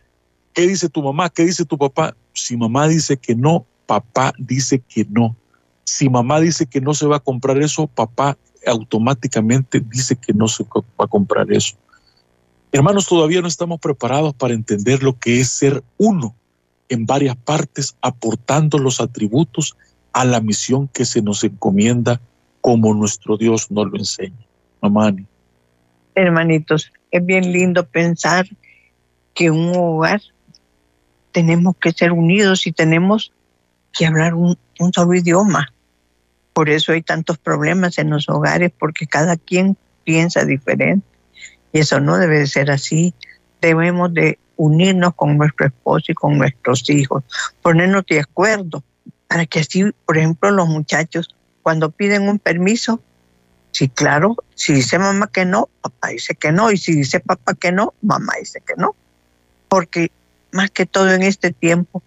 ¿Qué 0.53 0.67
dice 0.67 0.89
tu 0.89 1.03
mamá? 1.03 1.29
¿Qué 1.31 1.45
dice 1.45 1.65
tu 1.65 1.79
papá? 1.79 2.17
Si 2.33 2.57
mamá 2.57 2.89
dice 2.89 3.17
que 3.17 3.35
no, 3.35 3.67
papá 3.87 4.33
dice 4.39 4.81
que 4.81 5.07
no. 5.11 5.37
Si 5.85 6.09
mamá 6.09 6.41
dice 6.41 6.67
que 6.67 6.81
no 6.81 6.95
se 6.95 7.07
va 7.07 7.17
a 7.17 7.21
comprar 7.21 7.59
eso, 7.59 7.87
papá 7.87 8.37
automáticamente 8.67 9.81
dice 9.81 10.17
que 10.17 10.33
no 10.33 10.49
se 10.49 10.65
va 10.65 11.05
a 11.05 11.07
comprar 11.07 11.51
eso. 11.53 11.77
Hermanos, 12.73 13.07
todavía 13.07 13.41
no 13.41 13.49
estamos 13.49 13.81
preparados 13.81 14.35
para 14.35 14.53
entender 14.53 15.03
lo 15.03 15.19
que 15.19 15.41
es 15.41 15.49
ser 15.49 15.83
uno 15.97 16.35
en 16.91 17.07
varias 17.07 17.37
partes, 17.37 17.97
aportando 18.03 18.79
los 18.79 19.01
atributos 19.01 19.77
a 20.13 20.25
la 20.25 20.41
misión 20.41 20.89
que 20.89 21.05
se 21.05 21.23
nos 21.23 21.45
encomienda 21.45 22.21
como 22.61 22.93
nuestro 22.95 23.37
Dios 23.37 23.71
nos 23.71 23.87
lo 23.91 23.99
enseña. 23.99 24.47
Mamá 24.83 25.15
Hermanitos, 26.19 26.93
es 27.11 27.25
bien 27.25 27.53
lindo 27.53 27.87
pensar 27.87 28.47
que 29.35 29.51
un 29.51 29.73
hogar 29.77 30.21
tenemos 31.33 31.77
que 31.81 31.93
ser 31.93 32.13
unidos 32.13 32.67
y 32.67 32.73
tenemos 32.73 33.33
que 33.97 34.07
hablar 34.07 34.35
un, 34.35 34.59
solo 34.93 35.15
idioma. 35.15 35.73
Por 36.53 36.69
eso 36.69 36.93
hay 36.93 37.03
tantos 37.03 37.39
problemas 37.39 37.99
en 37.99 38.11
los 38.11 38.29
hogares, 38.29 38.73
porque 38.77 39.07
cada 39.07 39.37
quien 39.37 39.77
piensa 40.05 40.45
diferente. 40.45 41.07
Y 41.73 41.81
eso 41.81 42.01
no 42.01 42.19
debe 42.19 42.41
de 42.41 42.47
ser 42.47 42.71
así. 42.71 43.15
Debemos 43.61 44.13
de 44.13 44.39
unirnos 44.57 45.15
con 45.15 45.39
nuestro 45.39 45.67
esposo 45.67 46.07
y 46.09 46.15
con 46.15 46.37
nuestros 46.37 46.89
hijos, 46.91 47.23
ponernos 47.63 48.05
de 48.07 48.21
acuerdo 48.21 48.83
para 49.29 49.47
que 49.47 49.61
así, 49.61 49.85
por 50.05 50.19
ejemplo, 50.19 50.51
los 50.51 50.69
muchachos, 50.69 51.29
cuando 51.63 51.91
piden 51.91 52.29
un 52.29 52.41
permiso, 52.41 53.01
sí, 53.79 53.89
claro, 53.89 54.35
si 54.57 54.73
dice 54.73 54.99
mamá 54.99 55.29
que 55.29 55.45
no, 55.45 55.69
papá 55.81 56.09
dice 56.09 56.35
que 56.35 56.51
no, 56.51 56.73
y 56.73 56.79
si 56.79 56.97
dice 56.97 57.21
papá 57.21 57.55
que 57.55 57.71
no, 57.71 57.95
mamá 58.03 58.33
dice 58.41 58.61
que 58.67 58.75
no. 58.77 58.97
Porque 59.69 60.11
más 60.51 60.73
que 60.73 60.85
todo 60.85 61.13
en 61.13 61.23
este 61.23 61.53
tiempo, 61.53 62.03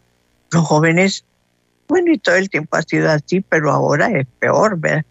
los 0.52 0.66
jóvenes, 0.66 1.24
bueno, 1.88 2.12
y 2.12 2.18
todo 2.18 2.36
el 2.36 2.50
tiempo 2.50 2.76
ha 2.76 2.82
sido 2.82 3.10
así, 3.10 3.40
pero 3.40 3.72
ahora 3.72 4.08
es 4.08 4.28
peor, 4.40 4.78
¿verdad? 4.80 5.06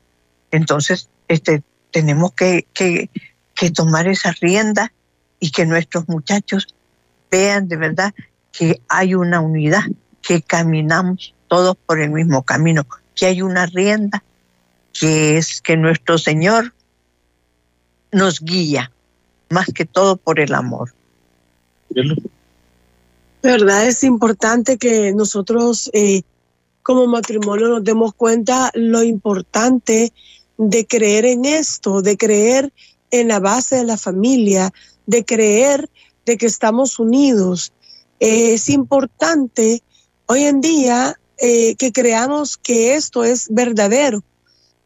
Entonces, 0.50 1.08
este, 1.28 1.62
tenemos 1.92 2.34
que, 2.34 2.66
que, 2.74 3.08
que 3.54 3.70
tomar 3.70 4.06
esa 4.06 4.32
rienda 4.32 4.92
y 5.38 5.52
que 5.52 5.64
nuestros 5.64 6.10
muchachos 6.10 6.74
vean 7.30 7.68
de 7.68 7.76
verdad 7.76 8.12
que 8.52 8.82
hay 8.86 9.14
una 9.14 9.40
unidad, 9.40 9.84
que 10.20 10.42
caminamos 10.42 11.34
todos 11.48 11.74
por 11.86 12.00
el 12.00 12.10
mismo 12.10 12.42
camino, 12.42 12.86
que 13.14 13.24
hay 13.24 13.40
una 13.40 13.64
rienda, 13.64 14.22
que 14.92 15.36
es 15.38 15.60
que 15.60 15.76
nuestro 15.76 16.18
Señor 16.18 16.74
nos 18.12 18.40
guía, 18.40 18.92
más 19.48 19.66
que 19.66 19.84
todo 19.84 20.16
por 20.16 20.40
el 20.40 20.54
amor. 20.54 20.92
¿Verdad? 23.42 23.86
Es 23.86 24.04
importante 24.04 24.76
que 24.76 25.12
nosotros 25.12 25.90
eh, 25.92 26.22
como 26.82 27.06
matrimonio 27.06 27.68
nos 27.68 27.84
demos 27.84 28.14
cuenta 28.14 28.70
lo 28.74 29.02
importante 29.02 30.12
de 30.58 30.86
creer 30.86 31.24
en 31.24 31.44
esto, 31.44 32.02
de 32.02 32.16
creer 32.16 32.72
en 33.10 33.28
la 33.28 33.40
base 33.40 33.76
de 33.76 33.84
la 33.84 33.96
familia, 33.96 34.72
de 35.06 35.24
creer 35.24 35.88
de 36.26 36.36
que 36.36 36.46
estamos 36.46 36.98
unidos. 36.98 37.72
Eh, 38.20 38.54
es 38.54 38.68
importante 38.68 39.82
hoy 40.26 40.44
en 40.44 40.60
día 40.60 41.18
eh, 41.38 41.74
que 41.76 41.92
creamos 41.92 42.56
que 42.56 42.94
esto 42.94 43.24
es 43.24 43.48
verdadero, 43.50 44.22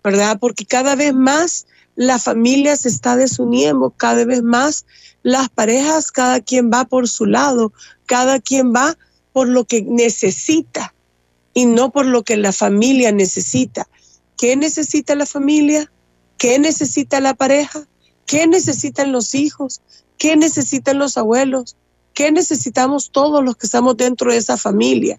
¿verdad? 0.05 0.39
Porque 0.39 0.67
cada 0.67 0.95
vez 0.95 1.15
más 1.15 1.67
la 1.97 2.19
familia 2.19 2.77
se 2.77 2.89
está 2.89 3.17
desuniendo, 3.17 3.91
cada 3.91 4.27
vez 4.27 4.43
más 4.43 4.85
las 5.23 5.49
parejas, 5.49 6.13
cada 6.13 6.41
quien 6.41 6.71
va 6.71 6.85
por 6.85 7.09
su 7.09 7.25
lado, 7.25 7.73
cada 8.05 8.39
quien 8.39 8.75
va 8.75 8.99
por 9.33 9.49
lo 9.49 9.65
que 9.65 9.83
necesita 9.83 10.95
y 11.55 11.65
no 11.65 11.91
por 11.91 12.05
lo 12.05 12.23
que 12.23 12.37
la 12.37 12.53
familia 12.53 13.11
necesita. 13.13 13.89
¿Qué 14.37 14.57
necesita 14.57 15.15
la 15.15 15.25
familia? 15.25 15.91
¿Qué 16.37 16.59
necesita 16.59 17.21
la 17.21 17.33
pareja? 17.33 17.87
¿Qué 18.27 18.47
necesitan 18.47 19.11
los 19.11 19.35
hijos? 19.35 19.81
¿Qué 20.19 20.37
necesitan 20.37 20.99
los 20.99 21.17
abuelos? 21.17 21.77
¿Qué 22.13 22.31
necesitamos 22.31 23.11
todos 23.11 23.43
los 23.43 23.57
que 23.57 23.67
estamos 23.67 23.97
dentro 23.97 24.31
de 24.31 24.39
esa 24.39 24.57
familia? 24.57 25.19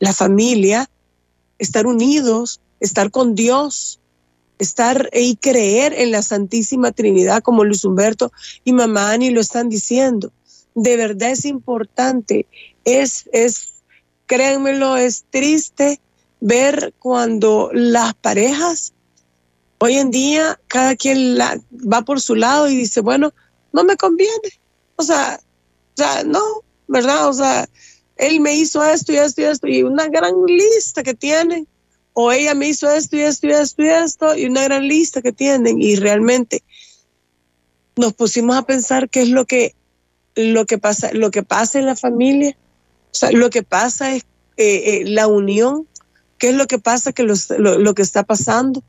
La 0.00 0.12
familia, 0.12 0.90
estar 1.58 1.86
unidos, 1.86 2.60
estar 2.80 3.10
con 3.10 3.34
Dios, 3.34 4.00
estar 4.58 5.10
y 5.12 5.36
creer 5.36 5.92
en 5.94 6.10
la 6.10 6.22
Santísima 6.22 6.92
Trinidad, 6.92 7.42
como 7.42 7.64
Luis 7.64 7.84
Humberto 7.84 8.32
y 8.64 8.72
mamá 8.72 9.12
Ani 9.12 9.30
lo 9.30 9.40
están 9.40 9.68
diciendo. 9.68 10.32
De 10.74 10.96
verdad 10.96 11.30
es 11.30 11.44
importante, 11.44 12.46
es, 12.84 13.28
es, 13.32 13.74
créanmelo, 14.26 14.96
es 14.96 15.24
triste 15.30 16.00
ver 16.40 16.94
cuando 16.98 17.70
las 17.72 18.14
parejas, 18.14 18.92
hoy 19.78 19.96
en 19.96 20.10
día, 20.10 20.58
cada 20.66 20.96
quien 20.96 21.38
la, 21.38 21.60
va 21.72 22.02
por 22.02 22.20
su 22.20 22.34
lado 22.34 22.68
y 22.68 22.76
dice, 22.76 23.00
bueno, 23.00 23.32
no 23.72 23.84
me 23.84 23.96
conviene. 23.96 24.50
O 24.96 25.02
sea, 25.02 25.40
o 25.40 25.96
sea, 25.96 26.24
no, 26.24 26.42
¿verdad? 26.88 27.28
O 27.28 27.32
sea, 27.32 27.68
él 28.16 28.40
me 28.40 28.54
hizo 28.54 28.84
esto 28.84 29.12
y 29.12 29.16
esto 29.16 29.40
y 29.40 29.44
esto 29.44 29.66
y 29.68 29.82
una 29.82 30.08
gran 30.08 30.34
lista 30.46 31.02
que 31.02 31.14
tienen. 31.14 31.66
O 32.14 32.32
ella 32.32 32.54
me 32.54 32.68
hizo 32.68 32.90
esto 32.90 33.16
y 33.16 33.20
esto 33.20 33.46
y 33.46 33.52
esto 33.52 33.82
y 33.82 33.88
esto 33.88 34.36
y 34.36 34.46
una 34.46 34.64
gran 34.64 34.88
lista 34.88 35.20
que 35.20 35.32
tienen. 35.32 35.80
Y 35.80 35.96
realmente 35.96 36.62
nos 37.96 38.14
pusimos 38.14 38.56
a 38.56 38.62
pensar 38.62 39.10
qué 39.10 39.22
es 39.22 39.28
lo 39.28 39.44
que, 39.44 39.74
lo 40.34 40.64
que 40.64 40.78
pasa, 40.78 41.12
lo 41.12 41.30
que 41.30 41.42
pasa 41.42 41.78
en 41.78 41.86
la 41.86 41.96
familia. 41.96 42.56
O 43.12 43.14
sea, 43.14 43.30
lo 43.30 43.50
que 43.50 43.62
pasa 43.62 44.14
es 44.14 44.22
eh, 44.56 45.02
eh, 45.02 45.02
la 45.06 45.26
unión, 45.26 45.86
qué 46.38 46.48
es 46.48 46.54
lo 46.54 46.66
que 46.66 46.78
pasa, 46.78 47.12
que 47.12 47.24
lo, 47.24 47.34
lo 47.58 47.94
que 47.94 48.02
está 48.02 48.22
pasando. 48.22 48.82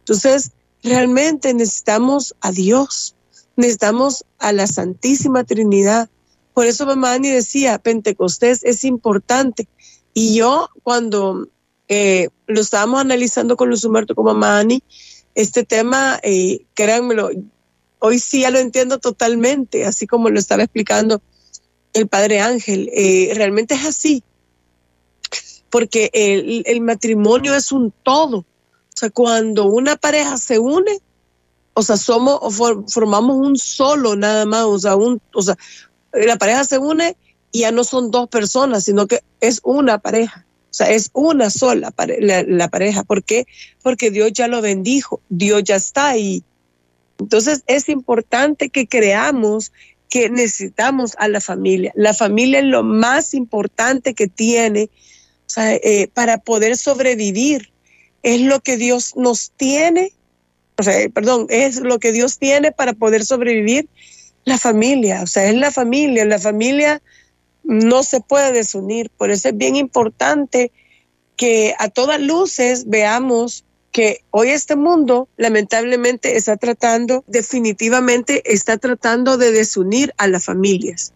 Entonces, 0.00 0.52
realmente 0.82 1.52
necesitamos 1.52 2.34
a 2.40 2.50
Dios 2.50 3.14
necesitamos 3.60 4.24
a 4.38 4.52
la 4.52 4.66
Santísima 4.66 5.44
Trinidad. 5.44 6.08
Por 6.54 6.66
eso 6.66 6.86
mamá 6.86 7.12
Ani 7.12 7.30
decía, 7.30 7.78
Pentecostés 7.78 8.64
es 8.64 8.84
importante. 8.84 9.68
Y 10.14 10.34
yo 10.34 10.68
cuando 10.82 11.48
eh, 11.90 12.28
lo 12.46 12.60
estábamos 12.60 13.00
analizando 13.00 13.56
con 13.56 13.68
Luz 13.68 13.84
Humberto, 13.84 14.14
con 14.14 14.24
mamá 14.24 14.60
Ani, 14.60 14.80
este 15.34 15.64
tema, 15.64 16.20
eh, 16.22 16.64
créanmelo, 16.74 17.30
hoy 17.98 18.20
sí 18.20 18.42
ya 18.42 18.50
lo 18.50 18.60
entiendo 18.60 18.98
totalmente, 18.98 19.84
así 19.84 20.06
como 20.06 20.30
lo 20.30 20.38
estaba 20.38 20.62
explicando 20.62 21.20
el 21.92 22.06
Padre 22.06 22.40
Ángel. 22.40 22.88
Eh, 22.94 23.32
realmente 23.34 23.74
es 23.74 23.84
así, 23.84 24.22
porque 25.68 26.10
el, 26.12 26.62
el 26.64 26.80
matrimonio 26.80 27.56
es 27.56 27.72
un 27.72 27.92
todo. 28.04 28.38
O 28.38 28.46
sea, 28.94 29.10
cuando 29.10 29.64
una 29.64 29.96
pareja 29.96 30.36
se 30.36 30.60
une, 30.60 31.00
o 31.74 31.82
sea, 31.82 31.96
somos, 31.96 32.38
formamos 32.86 33.36
un 33.36 33.58
solo 33.58 34.14
nada 34.14 34.46
más, 34.46 34.62
o 34.62 34.78
sea, 34.78 34.94
un, 34.94 35.20
o 35.34 35.42
sea, 35.42 35.56
la 36.12 36.36
pareja 36.36 36.62
se 36.62 36.78
une 36.78 37.16
y 37.50 37.60
ya 37.60 37.72
no 37.72 37.82
son 37.82 38.12
dos 38.12 38.28
personas, 38.28 38.84
sino 38.84 39.08
que 39.08 39.24
es 39.40 39.60
una 39.64 39.98
pareja. 39.98 40.46
O 40.70 40.74
sea, 40.74 40.90
es 40.90 41.10
una 41.12 41.50
sola 41.50 41.92
la, 42.20 42.68
pareja. 42.68 43.02
¿Por 43.02 43.24
qué? 43.24 43.46
Porque 43.82 44.10
Dios 44.10 44.32
ya 44.32 44.46
lo 44.46 44.62
bendijo, 44.62 45.20
Dios 45.28 45.64
ya 45.64 45.76
está 45.76 46.10
ahí. 46.10 46.44
Entonces 47.18 47.62
es 47.66 47.88
importante 47.88 48.68
que 48.68 48.86
creamos 48.86 49.72
que 50.08 50.30
necesitamos 50.30 51.14
a 51.18 51.28
la 51.28 51.40
familia. 51.40 51.92
La 51.94 52.14
familia 52.14 52.60
es 52.60 52.66
lo 52.66 52.82
más 52.82 53.34
importante 53.34 54.14
que 54.14 54.28
tiene 54.28 54.90
eh, 55.56 56.08
para 56.14 56.38
poder 56.38 56.76
sobrevivir. 56.76 57.70
Es 58.22 58.40
lo 58.40 58.60
que 58.60 58.76
Dios 58.76 59.16
nos 59.16 59.50
tiene 59.52 60.12
o 60.80 60.82
sea, 60.82 61.08
perdón, 61.10 61.46
es 61.50 61.76
lo 61.76 61.98
que 61.98 62.10
Dios 62.10 62.38
tiene 62.38 62.72
para 62.72 62.94
poder 62.94 63.26
sobrevivir 63.26 63.86
la 64.46 64.56
familia, 64.56 65.22
o 65.22 65.26
sea, 65.26 65.44
es 65.44 65.54
la 65.54 65.70
familia, 65.70 66.24
la 66.24 66.38
familia 66.38 67.02
no 67.64 68.02
se 68.02 68.20
puede 68.20 68.52
desunir, 68.52 69.10
por 69.10 69.30
eso 69.30 69.48
es 69.48 69.56
bien 69.56 69.76
importante 69.76 70.72
que 71.36 71.74
a 71.78 71.88
todas 71.88 72.20
luces 72.20 72.88
veamos 72.88 73.64
que 73.92 74.22
hoy 74.30 74.50
este 74.50 74.76
mundo 74.76 75.28
lamentablemente 75.36 76.36
está 76.36 76.56
tratando, 76.56 77.24
definitivamente 77.26 78.42
está 78.52 78.78
tratando 78.78 79.36
de 79.36 79.52
desunir 79.52 80.12
a 80.18 80.28
las 80.28 80.44
familias. 80.44 81.12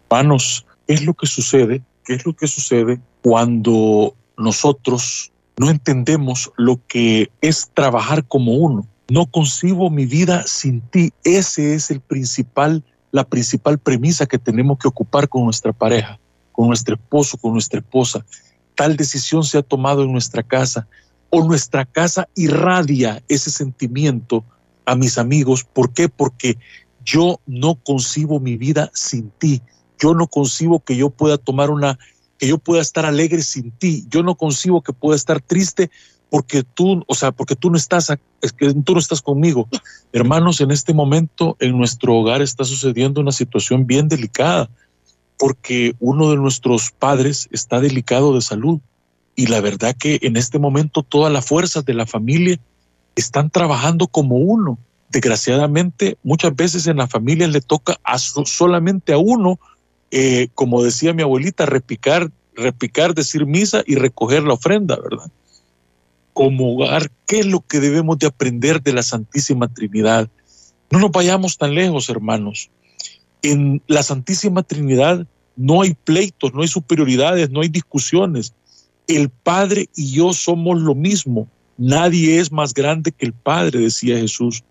¿qué 0.87 0.93
es 0.93 1.03
lo 1.05 1.13
que 1.13 1.27
sucede? 1.27 1.83
¿Qué 2.03 2.13
es 2.13 2.25
lo 2.25 2.35
que 2.35 2.47
sucede 2.47 2.99
cuando 3.21 4.15
nosotros 4.37 5.31
no 5.57 5.69
entendemos 5.69 6.51
lo 6.57 6.79
que 6.87 7.29
es 7.41 7.69
trabajar 7.73 8.25
como 8.25 8.53
uno? 8.53 8.87
No 9.09 9.27
concibo 9.27 9.89
mi 9.89 10.05
vida 10.05 10.43
sin 10.47 10.81
ti. 10.81 11.11
Ese 11.23 11.75
es 11.75 11.91
el 11.91 12.01
principal, 12.01 12.83
la 13.11 13.23
principal 13.23 13.77
premisa 13.77 14.25
que 14.25 14.39
tenemos 14.39 14.79
que 14.79 14.87
ocupar 14.87 15.29
con 15.29 15.45
nuestra 15.45 15.71
pareja, 15.71 16.19
con 16.55 16.67
nuestro 16.67 16.95
esposo, 16.95 17.37
con 17.37 17.53
nuestra 17.53 17.79
esposa. 17.79 18.25
Tal 18.75 18.95
decisión 18.95 19.43
se 19.43 19.57
ha 19.57 19.61
tomado 19.61 20.03
en 20.03 20.11
nuestra 20.11 20.43
casa 20.43 20.87
o 21.29 21.43
nuestra 21.43 21.85
casa 21.85 22.27
irradia 22.35 23.23
ese 23.27 23.49
sentimiento 23.49 24.43
a 24.85 24.95
mis 24.95 25.17
amigos. 25.17 25.63
¿Por 25.63 25.93
qué? 25.93 26.09
Porque 26.09 26.57
yo 27.03 27.39
no 27.45 27.75
concibo 27.75 28.39
mi 28.39 28.57
vida 28.57 28.89
sin 28.93 29.29
ti. 29.31 29.61
Yo 29.99 30.13
no 30.13 30.27
concibo 30.27 30.79
que 30.79 30.95
yo 30.95 31.09
pueda 31.09 31.37
tomar 31.37 31.69
una, 31.69 31.99
que 32.37 32.47
yo 32.47 32.57
pueda 32.57 32.81
estar 32.81 33.05
alegre 33.05 33.41
sin 33.41 33.71
ti. 33.71 34.05
Yo 34.09 34.23
no 34.23 34.35
concibo 34.35 34.81
que 34.81 34.93
pueda 34.93 35.15
estar 35.15 35.41
triste 35.41 35.89
porque 36.29 36.63
tú, 36.63 37.03
o 37.07 37.15
sea, 37.15 37.31
porque 37.31 37.55
tú 37.55 37.69
no 37.69 37.77
estás, 37.77 38.11
es 38.41 38.51
que 38.51 38.73
tú 38.73 38.93
no 38.93 38.99
estás 38.99 39.21
conmigo. 39.21 39.69
Hermanos, 40.11 40.59
en 40.59 40.71
este 40.71 40.93
momento 40.93 41.55
en 41.59 41.77
nuestro 41.77 42.15
hogar 42.15 42.41
está 42.41 42.63
sucediendo 42.63 43.21
una 43.21 43.31
situación 43.31 43.85
bien 43.85 44.07
delicada, 44.07 44.69
porque 45.37 45.95
uno 45.99 46.29
de 46.29 46.37
nuestros 46.37 46.91
padres 46.91 47.47
está 47.51 47.79
delicado 47.79 48.33
de 48.33 48.41
salud 48.41 48.79
y 49.35 49.47
la 49.47 49.59
verdad 49.61 49.95
que 49.97 50.19
en 50.21 50.37
este 50.37 50.59
momento 50.59 51.03
todas 51.03 51.31
las 51.31 51.45
fuerzas 51.45 51.83
de 51.85 51.93
la 51.93 52.05
familia 52.05 52.59
están 53.15 53.49
trabajando 53.49 54.07
como 54.07 54.37
uno. 54.37 54.77
Desgraciadamente, 55.09 56.17
muchas 56.23 56.55
veces 56.55 56.87
en 56.87 56.97
la 56.97 57.07
familia 57.07 57.47
le 57.47 57.61
toca 57.61 57.97
a 58.03 58.17
solamente 58.17 59.13
a 59.13 59.17
uno, 59.17 59.59
eh, 60.11 60.47
como 60.53 60.83
decía 60.83 61.13
mi 61.13 61.21
abuelita, 61.21 61.65
repicar, 61.65 62.31
repicar, 62.55 63.13
decir 63.13 63.45
misa 63.45 63.83
y 63.85 63.95
recoger 63.95 64.43
la 64.43 64.53
ofrenda, 64.53 64.97
¿verdad? 64.97 65.29
Como 66.33 66.73
hogar, 66.73 67.11
¿qué 67.27 67.39
es 67.39 67.45
lo 67.45 67.61
que 67.61 67.79
debemos 67.79 68.19
de 68.19 68.27
aprender 68.27 68.81
de 68.81 68.93
la 68.93 69.03
Santísima 69.03 69.67
Trinidad? 69.67 70.29
No 70.89 70.99
nos 70.99 71.11
vayamos 71.11 71.57
tan 71.57 71.75
lejos, 71.75 72.09
hermanos. 72.09 72.69
En 73.45 73.81
la 73.87 74.03
Santísima 74.03 74.63
Trinidad 74.63 75.27
no 75.55 75.81
hay 75.81 75.93
pleitos, 75.93 76.53
no 76.53 76.61
hay 76.61 76.67
superioridades, 76.67 77.49
no 77.49 77.61
hay 77.61 77.69
discusiones 77.69 78.53
el 79.07 79.29
Padre 79.29 79.89
y 79.95 80.11
yo 80.11 80.33
somos 80.33 80.79
lo 80.79 80.95
mismo. 80.95 81.47
Nadie 81.77 82.39
es 82.39 82.51
más 82.51 82.73
grande 82.73 83.11
que 83.11 83.25
el 83.25 83.33
Padre, 83.33 83.79
decía 83.79 84.17
Jesús. 84.17 84.63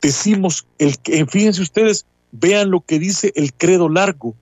Decimos, 0.00 0.66
el, 0.78 0.96
fíjense 1.28 1.62
ustedes, 1.62 2.06
vean 2.32 2.70
lo 2.70 2.80
que 2.80 2.98
dice 2.98 3.32
el 3.36 3.52
credo 3.54 3.88
largo. 3.88 4.34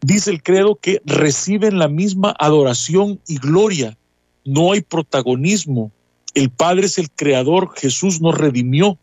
Dice 0.00 0.30
el 0.30 0.42
credo 0.42 0.76
que 0.76 1.02
reciben 1.04 1.78
la 1.78 1.88
misma 1.88 2.34
adoración 2.38 3.20
y 3.26 3.38
gloria. 3.38 3.98
No 4.44 4.72
hay 4.72 4.80
protagonismo. 4.80 5.90
El 6.34 6.50
Padre 6.50 6.86
es 6.86 6.96
el 6.98 7.10
creador, 7.10 7.72
Jesús 7.76 8.20
nos 8.20 8.38
redimió. 8.38 8.98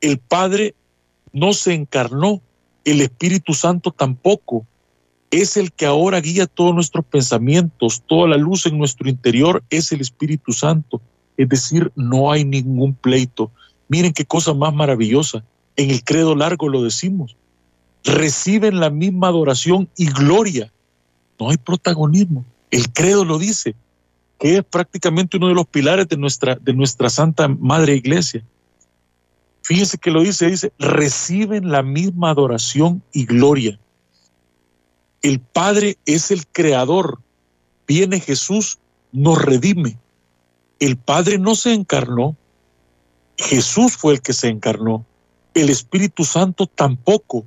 El 0.00 0.18
Padre 0.18 0.74
no 1.32 1.52
se 1.54 1.72
encarnó, 1.72 2.42
el 2.90 3.00
Espíritu 3.00 3.54
Santo 3.54 3.90
tampoco 3.90 4.66
es 5.30 5.56
el 5.56 5.72
que 5.72 5.86
ahora 5.86 6.20
guía 6.20 6.46
todos 6.46 6.74
nuestros 6.74 7.04
pensamientos, 7.04 8.02
toda 8.06 8.28
la 8.28 8.36
luz 8.36 8.66
en 8.66 8.78
nuestro 8.78 9.08
interior 9.08 9.62
es 9.68 9.92
el 9.92 10.00
Espíritu 10.00 10.52
Santo. 10.52 11.00
Es 11.36 11.48
decir, 11.48 11.92
no 11.94 12.32
hay 12.32 12.44
ningún 12.44 12.94
pleito. 12.94 13.50
Miren 13.88 14.12
qué 14.12 14.24
cosa 14.24 14.54
más 14.54 14.74
maravillosa. 14.74 15.44
En 15.76 15.90
el 15.90 16.02
credo 16.02 16.34
largo 16.34 16.68
lo 16.68 16.82
decimos. 16.82 17.36
Reciben 18.04 18.80
la 18.80 18.90
misma 18.90 19.28
adoración 19.28 19.88
y 19.96 20.06
gloria. 20.06 20.72
No 21.38 21.50
hay 21.50 21.58
protagonismo. 21.58 22.44
El 22.70 22.90
credo 22.92 23.24
lo 23.24 23.38
dice, 23.38 23.74
que 24.38 24.56
es 24.56 24.64
prácticamente 24.64 25.36
uno 25.36 25.48
de 25.48 25.54
los 25.54 25.66
pilares 25.66 26.08
de 26.08 26.16
nuestra, 26.16 26.56
de 26.56 26.72
nuestra 26.72 27.10
Santa 27.10 27.48
Madre 27.48 27.94
Iglesia. 27.94 28.42
Fíjense 29.62 29.98
que 29.98 30.10
lo 30.10 30.22
dice, 30.22 30.46
dice, 30.46 30.72
reciben 30.78 31.70
la 31.70 31.82
misma 31.82 32.30
adoración 32.30 33.02
y 33.12 33.26
gloria 33.26 33.78
el 35.22 35.40
Padre 35.40 35.98
es 36.06 36.30
el 36.30 36.46
creador. 36.46 37.20
Viene 37.86 38.20
Jesús, 38.20 38.78
nos 39.12 39.42
redime. 39.42 39.98
El 40.78 40.96
Padre 40.96 41.38
no 41.38 41.54
se 41.54 41.74
encarnó. 41.74 42.36
Jesús 43.36 43.96
fue 43.96 44.14
el 44.14 44.22
que 44.22 44.32
se 44.32 44.48
encarnó. 44.48 45.04
El 45.54 45.70
Espíritu 45.70 46.24
Santo 46.24 46.66
tampoco 46.66 47.46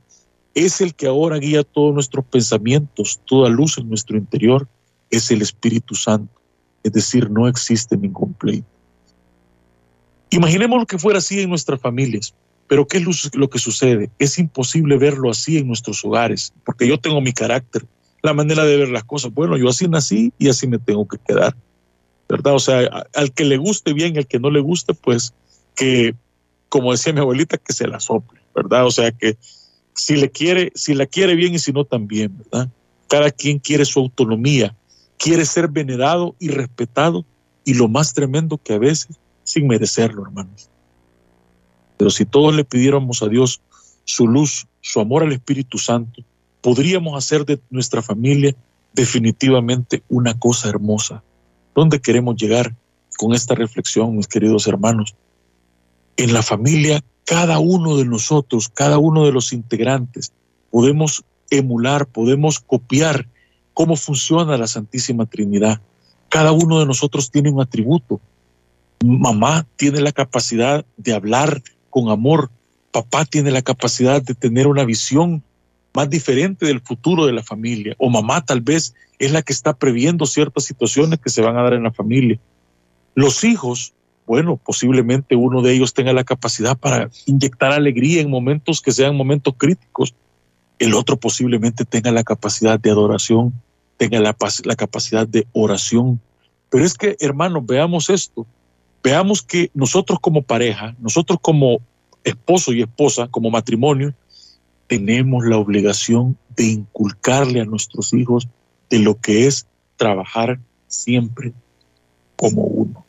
es 0.53 0.81
el 0.81 0.95
que 0.95 1.07
ahora 1.07 1.37
guía 1.37 1.63
todos 1.63 1.93
nuestros 1.93 2.25
pensamientos, 2.25 3.21
toda 3.25 3.49
luz 3.49 3.77
en 3.77 3.87
nuestro 3.87 4.17
interior, 4.17 4.67
es 5.09 5.31
el 5.31 5.41
Espíritu 5.41 5.95
Santo. 5.95 6.41
Es 6.83 6.91
decir, 6.91 7.29
no 7.29 7.47
existe 7.47 7.95
ningún 7.95 8.33
pleito. 8.33 8.67
Imaginemos 10.31 10.85
que 10.85 10.97
fuera 10.97 11.19
así 11.19 11.41
en 11.41 11.49
nuestras 11.49 11.79
familias. 11.79 12.33
Pero 12.67 12.87
¿qué 12.87 12.97
es 12.99 13.35
lo 13.35 13.49
que 13.49 13.59
sucede? 13.59 14.09
Es 14.17 14.39
imposible 14.39 14.97
verlo 14.97 15.29
así 15.29 15.57
en 15.57 15.67
nuestros 15.67 16.03
hogares, 16.05 16.53
porque 16.65 16.87
yo 16.87 16.97
tengo 16.97 17.19
mi 17.19 17.33
carácter, 17.33 17.85
la 18.23 18.33
manera 18.33 18.63
de 18.63 18.77
ver 18.77 18.87
las 18.87 19.03
cosas. 19.03 19.33
Bueno, 19.33 19.57
yo 19.57 19.67
así 19.67 19.89
nací 19.89 20.31
y 20.39 20.47
así 20.47 20.67
me 20.67 20.79
tengo 20.79 21.05
que 21.05 21.17
quedar, 21.17 21.53
¿verdad? 22.29 22.55
O 22.55 22.59
sea, 22.59 23.05
al 23.13 23.33
que 23.33 23.43
le 23.43 23.57
guste 23.57 23.91
bien, 23.91 24.17
al 24.17 24.25
que 24.25 24.39
no 24.39 24.49
le 24.49 24.61
guste, 24.61 24.93
pues 24.93 25.33
que, 25.75 26.15
como 26.69 26.93
decía 26.93 27.11
mi 27.11 27.19
abuelita, 27.19 27.57
que 27.57 27.73
se 27.73 27.89
la 27.89 27.99
sople, 27.99 28.39
¿verdad? 28.55 28.85
O 28.85 28.91
sea, 28.91 29.11
que 29.11 29.35
si 29.93 30.15
le 30.15 30.31
quiere, 30.31 30.71
si 30.73 30.93
la 30.93 31.07
quiere 31.07 31.35
bien 31.35 31.53
y 31.53 31.59
si 31.59 31.73
no 31.73 31.83
también, 31.83 32.37
¿verdad? 32.37 32.69
Cada 33.09 33.31
quien 33.31 33.59
quiere 33.59 33.83
su 33.83 33.99
autonomía, 33.99 34.73
quiere 35.17 35.45
ser 35.45 35.67
venerado 35.67 36.37
y 36.39 36.47
respetado 36.47 37.25
y 37.65 37.73
lo 37.73 37.89
más 37.89 38.13
tremendo 38.13 38.57
que 38.57 38.73
a 38.73 38.79
veces 38.79 39.19
sin 39.43 39.67
merecerlo, 39.67 40.23
hermanos. 40.23 40.69
Pero 41.97 42.09
si 42.09 42.25
todos 42.25 42.55
le 42.55 42.63
pidiéramos 42.65 43.21
a 43.21 43.27
Dios 43.27 43.61
su 44.05 44.27
luz, 44.27 44.67
su 44.81 44.99
amor 44.99 45.23
al 45.23 45.31
Espíritu 45.31 45.77
Santo, 45.77 46.23
podríamos 46.61 47.17
hacer 47.17 47.45
de 47.45 47.59
nuestra 47.69 48.01
familia 48.01 48.55
definitivamente 48.93 50.03
una 50.09 50.37
cosa 50.37 50.69
hermosa. 50.69 51.23
¿Dónde 51.75 51.99
queremos 51.99 52.35
llegar 52.35 52.75
con 53.17 53.33
esta 53.33 53.55
reflexión, 53.55 54.15
mis 54.15 54.27
queridos 54.27 54.67
hermanos? 54.67 55.15
En 56.17 56.33
la 56.33 56.43
familia, 56.43 57.03
cada 57.25 57.59
uno 57.59 57.97
de 57.97 58.05
nosotros, 58.05 58.69
cada 58.69 58.97
uno 58.97 59.25
de 59.25 59.31
los 59.31 59.53
integrantes, 59.53 60.33
podemos 60.69 61.23
emular, 61.49 62.07
podemos 62.07 62.59
copiar 62.59 63.27
cómo 63.73 63.95
funciona 63.95 64.57
la 64.57 64.67
Santísima 64.67 65.25
Trinidad. 65.25 65.81
Cada 66.29 66.51
uno 66.51 66.79
de 66.79 66.85
nosotros 66.85 67.31
tiene 67.31 67.49
un 67.51 67.61
atributo. 67.61 68.19
Mamá 69.03 69.65
tiene 69.75 70.01
la 70.01 70.11
capacidad 70.11 70.85
de 70.97 71.13
hablar 71.13 71.61
con 71.89 72.09
amor. 72.09 72.49
Papá 72.91 73.25
tiene 73.25 73.51
la 73.51 73.61
capacidad 73.61 74.21
de 74.21 74.35
tener 74.35 74.67
una 74.67 74.85
visión 74.85 75.43
más 75.93 76.09
diferente 76.09 76.65
del 76.65 76.81
futuro 76.81 77.25
de 77.25 77.33
la 77.33 77.43
familia. 77.43 77.95
O 77.97 78.09
mamá 78.09 78.43
tal 78.45 78.61
vez 78.61 78.93
es 79.19 79.31
la 79.31 79.41
que 79.41 79.53
está 79.53 79.73
previendo 79.73 80.25
ciertas 80.25 80.65
situaciones 80.65 81.19
que 81.19 81.29
se 81.29 81.41
van 81.41 81.57
a 81.57 81.63
dar 81.63 81.73
en 81.73 81.83
la 81.83 81.91
familia. 81.91 82.39
Los 83.13 83.43
hijos, 83.43 83.93
bueno, 84.25 84.57
posiblemente 84.57 85.35
uno 85.35 85.61
de 85.61 85.73
ellos 85.73 85.93
tenga 85.93 86.13
la 86.13 86.23
capacidad 86.23 86.77
para 86.77 87.09
inyectar 87.25 87.71
alegría 87.71 88.21
en 88.21 88.29
momentos 88.29 88.81
que 88.81 88.91
sean 88.91 89.15
momentos 89.15 89.53
críticos. 89.57 90.15
El 90.79 90.93
otro 90.93 91.17
posiblemente 91.17 91.85
tenga 91.85 92.11
la 92.11 92.23
capacidad 92.23 92.79
de 92.79 92.89
adoración, 92.89 93.53
tenga 93.97 94.19
la, 94.19 94.35
capacidad 94.75 95.27
de 95.27 95.45
oración. 95.51 96.19
Pero 96.69 96.85
es 96.85 96.95
que, 96.95 97.17
hermanos, 97.19 97.65
veamos 97.65 98.09
esto. 98.09 98.47
Veamos 99.03 99.41
que 99.41 99.71
nosotros 99.73 100.19
como 100.19 100.43
pareja, 100.43 100.95
nosotros 100.99 101.39
como 101.41 101.79
esposo 102.23 102.71
y 102.71 102.81
esposa, 102.81 103.27
como 103.27 103.49
matrimonio, 103.49 104.13
tenemos 104.87 105.45
la 105.45 105.57
obligación 105.57 106.37
de 106.55 106.65
inculcarle 106.65 107.61
a 107.61 107.65
nuestros 107.65 108.13
hijos 108.13 108.47
de 108.89 108.99
lo 108.99 109.19
que 109.19 109.47
es 109.47 109.65
trabajar 109.95 110.59
siempre 110.87 111.53
como 112.35 112.63
uno. 112.63 113.05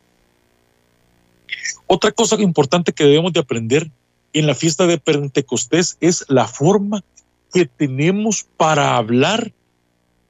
Otra 1.86 2.12
cosa 2.12 2.40
importante 2.40 2.92
que 2.92 3.04
debemos 3.04 3.32
de 3.32 3.40
aprender 3.40 3.90
en 4.32 4.46
la 4.46 4.54
fiesta 4.54 4.86
de 4.86 4.98
Pentecostés 4.98 5.98
es 6.00 6.24
la 6.28 6.46
forma 6.46 7.04
que 7.52 7.66
tenemos 7.66 8.46
para 8.56 8.96
hablar 8.96 9.52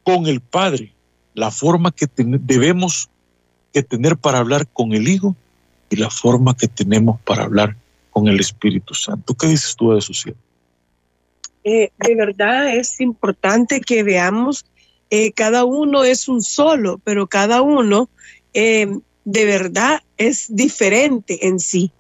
con 0.03 0.27
el 0.27 0.41
Padre, 0.41 0.93
la 1.35 1.51
forma 1.51 1.93
que 1.93 2.09
debemos 2.17 3.11
que 3.73 3.83
tener 3.83 4.17
para 4.17 4.39
hablar 4.39 4.67
con 4.67 4.93
el 4.93 5.07
Hijo 5.07 5.37
y 5.93 5.97
la 5.97 6.11
forma 6.11 6.57
que 6.57 6.69
tenemos 6.69 7.21
para 7.21 7.45
hablar 7.45 7.77
con 8.11 8.27
el 8.27 8.41
Espíritu 8.41 8.95
Santo. 8.95 9.35
¿Qué 9.35 9.47
dices 9.47 9.77
tú 9.77 9.93
de 9.93 9.99
eso, 9.99 10.15
Cielo? 10.15 10.39
Eh, 11.65 11.91
de 11.99 12.15
verdad 12.15 12.75
es 12.75 13.01
importante 13.01 13.81
que 13.81 14.03
veamos, 14.03 14.65
eh, 15.11 15.33
cada 15.33 15.65
uno 15.65 16.03
es 16.03 16.29
un 16.29 16.43
solo, 16.43 16.99
pero 17.05 17.27
cada 17.27 17.61
uno 17.61 18.09
eh, 18.55 18.89
de 19.25 19.45
verdad 19.45 20.03
es 20.17 20.47
diferente 20.49 21.47
en 21.47 21.61
sí. 21.61 21.93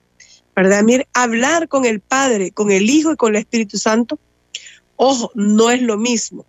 ¿Verdad? 0.56 0.82
Mire, 0.82 1.06
hablar 1.14 1.68
con 1.68 1.84
el 1.84 2.00
Padre, 2.00 2.50
con 2.50 2.70
el 2.70 2.88
Hijo 2.90 3.12
y 3.12 3.16
con 3.16 3.34
el 3.34 3.40
Espíritu 3.40 3.78
Santo, 3.78 4.18
ojo, 4.96 5.30
no 5.34 5.70
es 5.70 5.80
lo 5.82 5.96
mismo. 5.96 6.44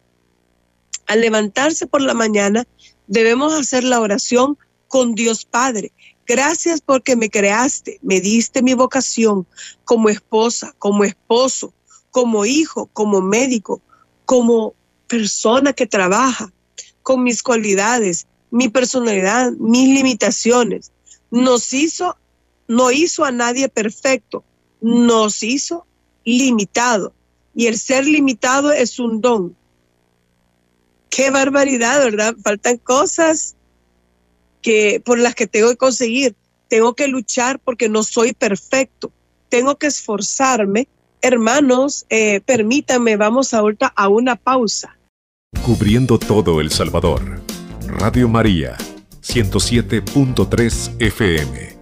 Al 1.07 1.21
levantarse 1.21 1.87
por 1.87 2.01
la 2.01 2.13
mañana, 2.13 2.65
debemos 3.07 3.53
hacer 3.53 3.83
la 3.83 4.01
oración 4.01 4.57
con 4.87 5.15
Dios 5.15 5.45
Padre, 5.45 5.91
Gracias 6.25 6.81
porque 6.81 7.15
me 7.15 7.29
creaste, 7.29 7.99
me 8.01 8.21
diste 8.21 8.61
mi 8.61 8.73
vocación 8.73 9.45
como 9.83 10.09
esposa, 10.09 10.73
como 10.79 11.03
esposo, 11.03 11.73
como 12.11 12.45
hijo, 12.45 12.89
como 12.93 13.21
médico, 13.21 13.81
como 14.25 14.73
persona 15.07 15.73
que 15.73 15.85
trabaja, 15.85 16.51
con 17.01 17.23
mis 17.23 17.43
cualidades, 17.43 18.25
mi 18.51 18.69
personalidad, 18.69 19.51
mis 19.53 19.89
limitaciones. 19.89 20.91
Nos 21.29 21.73
hizo, 21.73 22.15
no 22.67 22.91
hizo 22.91 23.25
a 23.25 23.31
nadie 23.31 23.67
perfecto, 23.67 24.43
nos 24.79 25.43
hizo 25.43 25.85
limitado. 26.23 27.13
Y 27.53 27.67
el 27.67 27.77
ser 27.77 28.05
limitado 28.05 28.71
es 28.71 28.99
un 28.99 29.19
don. 29.19 29.55
Qué 31.09 31.29
barbaridad, 31.29 31.99
¿verdad? 31.99 32.35
Faltan 32.41 32.77
cosas 32.77 33.55
que, 34.63 34.99
por 35.05 35.19
las 35.19 35.35
que 35.35 35.45
tengo 35.45 35.69
que 35.69 35.77
conseguir. 35.77 36.35
tengo 36.69 36.95
que 36.95 37.07
luchar 37.07 37.59
porque 37.59 37.87
no 37.87 38.01
soy 38.01 38.33
perfecto, 38.33 39.11
tengo 39.49 39.77
que 39.77 39.85
esforzarme. 39.85 40.87
Hermanos, 41.21 42.07
eh, 42.09 42.41
permítanme, 42.41 43.15
vamos 43.15 43.53
ahorita 43.53 43.93
a 43.95 44.07
una 44.07 44.35
pausa. 44.35 44.97
Cubriendo 45.63 46.17
todo 46.17 46.59
El 46.59 46.71
Salvador. 46.71 47.39
Radio 47.85 48.27
María, 48.27 48.75
107.3 49.21 50.95
FM. 50.99 51.73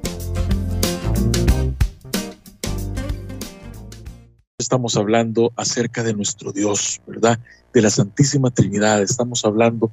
Estamos 4.59 4.97
hablando 4.97 5.53
acerca 5.55 6.03
de 6.03 6.13
nuestro 6.13 6.51
Dios, 6.51 6.99
¿verdad? 7.07 7.39
De 7.73 7.81
la 7.81 7.89
Santísima 7.89 8.51
Trinidad. 8.51 9.01
Estamos 9.01 9.45
hablando 9.45 9.89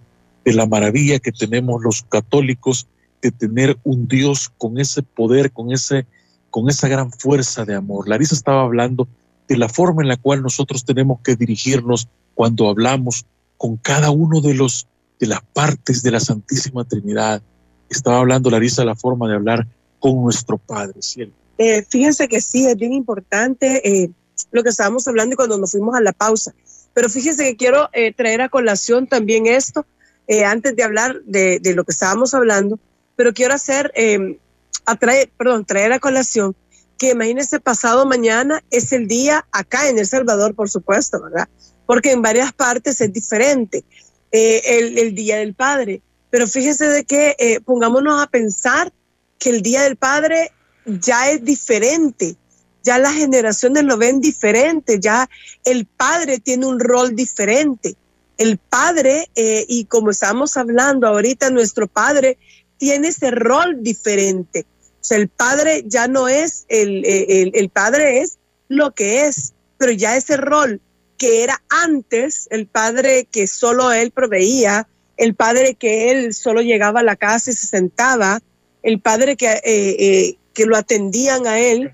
de 0.49 0.55
la 0.55 0.67
maravilla 0.67 1.19
que 1.19 1.31
tenemos 1.31 1.83
los 1.83 2.03
católicos 2.05 2.87
de 3.21 3.31
tener 3.31 3.77
un 3.85 4.09
Dios 4.09 4.51
con 4.57 4.79
ese 4.79 5.03
poder, 5.03 5.53
con, 5.53 5.73
ese, 5.73 6.07
con 6.49 6.71
esa 6.71 6.89
gran 6.89 7.13
fuerza 7.13 7.67
de 7.67 7.75
amor. 7.75 8.09
Larisa 8.09 8.35
estaba 8.35 8.63
hablando 8.63 9.07
de 9.47 9.59
la 9.59 9.69
forma 9.69 10.01
en 10.01 10.09
la 10.09 10.17
cual 10.17 10.43
nosotros 10.43 10.87
tenemos 10.87 11.21
que 11.21 11.37
dirigirnos 11.37 12.09
cuando 12.35 12.71
hablamos 12.71 13.27
con 13.59 13.77
cada 13.77 14.11
uno 14.11 14.41
de 14.41 14.55
los 14.55 14.87
de 15.21 15.27
las 15.27 15.43
partes 15.53 16.03
de 16.03 16.13
la 16.13 16.21
Santísima 16.21 16.85
Trinidad. 16.85 17.43
Estaba 17.91 18.19
hablando 18.19 18.49
Larisa 18.49 18.85
la 18.87 18.97
forma 18.97 19.29
de 19.29 19.35
hablar 19.35 19.67
con 19.99 20.23
nuestro 20.23 20.57
Padre 20.57 21.03
cielo. 21.03 21.33
Eh, 21.59 21.85
fíjense 21.87 22.27
que 22.29 22.41
sí, 22.41 22.67
es 22.67 22.77
bien 22.77 22.95
importante 22.95 23.87
eh, 23.87 24.11
lo 24.51 24.63
que 24.63 24.71
estábamos 24.71 25.07
hablando 25.09 25.37
cuando 25.37 25.59
nos 25.59 25.73
fuimos 25.73 25.95
a 25.95 26.01
la 26.01 26.13
pausa. 26.13 26.55
Pero 26.95 27.11
fíjense 27.11 27.45
que 27.45 27.57
quiero 27.57 27.91
eh, 27.93 28.15
traer 28.15 28.41
a 28.41 28.49
colación 28.49 29.07
también 29.07 29.47
esto, 29.47 29.85
eh, 30.29 30.45
antes 30.45 30.77
de 30.77 30.83
hablar 30.85 31.21
de, 31.25 31.59
de, 31.59 31.75
lo 31.75 31.85
que 31.85 31.93
estábamos 31.93 32.35
hablando, 32.35 32.79
pero 33.17 33.35
quiero 33.35 33.55
hacer, 33.55 33.91
eh, 33.97 34.39
atraer, 34.87 35.31
perdón, 35.37 35.65
traer 35.65 35.93
a 35.93 35.99
colación 35.99 36.55
que 36.99 37.11
imagínense 37.11 37.61
pasado 37.61 38.05
mañana 38.05 38.63
es 38.71 38.93
el 38.93 39.07
día 39.07 39.47
acá 39.53 39.89
en 39.89 39.99
El 39.99 40.07
Salvador, 40.07 40.55
por 40.55 40.69
supuesto, 40.69 41.23
¿verdad? 41.23 41.49
Porque 41.87 42.11
en 42.11 42.21
varias 42.21 42.53
partes 42.53 43.01
es 43.01 43.13
diferente 43.13 43.85
eh, 44.33 44.61
el, 44.65 44.99
el, 44.99 45.15
Día 45.15 45.37
del 45.37 45.55
Padre. 45.55 46.03
Pero 46.29 46.47
fíjese 46.47 46.89
de 46.89 47.05
que 47.05 47.37
eh, 47.39 47.61
pongámonos 47.61 48.21
a 48.21 48.27
pensar 48.27 48.93
que 49.39 49.51
el 49.51 49.63
Día 49.63 49.83
del 49.83 49.97
Padre 49.97 50.53
ya 50.85 51.31
es 51.31 51.45
diferente, 51.45 52.37
ya 52.83 52.99
las 52.99 53.15
generaciones 53.15 53.85
lo 53.85 53.97
ven 53.97 54.21
diferente, 54.21 54.99
ya 54.99 55.29
el 55.65 55.87
padre 55.87 56.39
tiene 56.39 56.67
un 56.67 56.81
rol 56.81 57.15
diferente. 57.15 57.97
El 58.39 58.59
padre, 58.59 59.29
eh, 59.35 59.65
y 59.69 59.85
como 59.85 60.11
estamos 60.11 60.57
hablando 60.57 61.07
ahorita, 61.07 61.51
nuestro 61.51 61.87
padre 61.87 62.39
tiene 62.79 63.09
ese 63.09 63.31
rol 63.31 63.83
diferente. 63.83 64.65
O 65.01 65.05
sea, 65.05 65.19
el 65.19 65.29
padre 65.29 65.85
ya 65.87 66.09
no 66.09 66.29
es, 66.29 66.65
el, 66.69 67.05
el, 67.05 67.51
el 67.55 67.69
padre 67.69 68.21
es 68.21 68.39
lo 68.69 68.95
que 68.95 69.27
es, 69.27 69.53
pero 69.77 69.93
ya 69.93 70.17
ese 70.17 70.37
rol 70.37 70.81
que 71.19 71.43
era 71.43 71.61
antes, 71.69 72.47
el 72.51 72.67
padre 72.67 73.27
que 73.31 73.47
solo 73.47 73.93
él 73.93 74.13
proveía, 74.13 74.89
el 75.17 75.35
padre 75.35 75.75
que 75.75 76.11
él 76.11 76.33
solo 76.33 76.63
llegaba 76.63 77.01
a 77.01 77.03
la 77.05 77.17
casa 77.17 77.51
y 77.51 77.55
se 77.55 77.67
sentaba, 77.67 78.41
el 78.83 79.01
padre 79.01 79.37
que, 79.37 79.51
eh, 79.51 79.61
eh, 79.65 80.39
que 80.55 80.65
lo 80.65 80.77
atendían 80.77 81.47
a 81.47 81.59
él, 81.59 81.91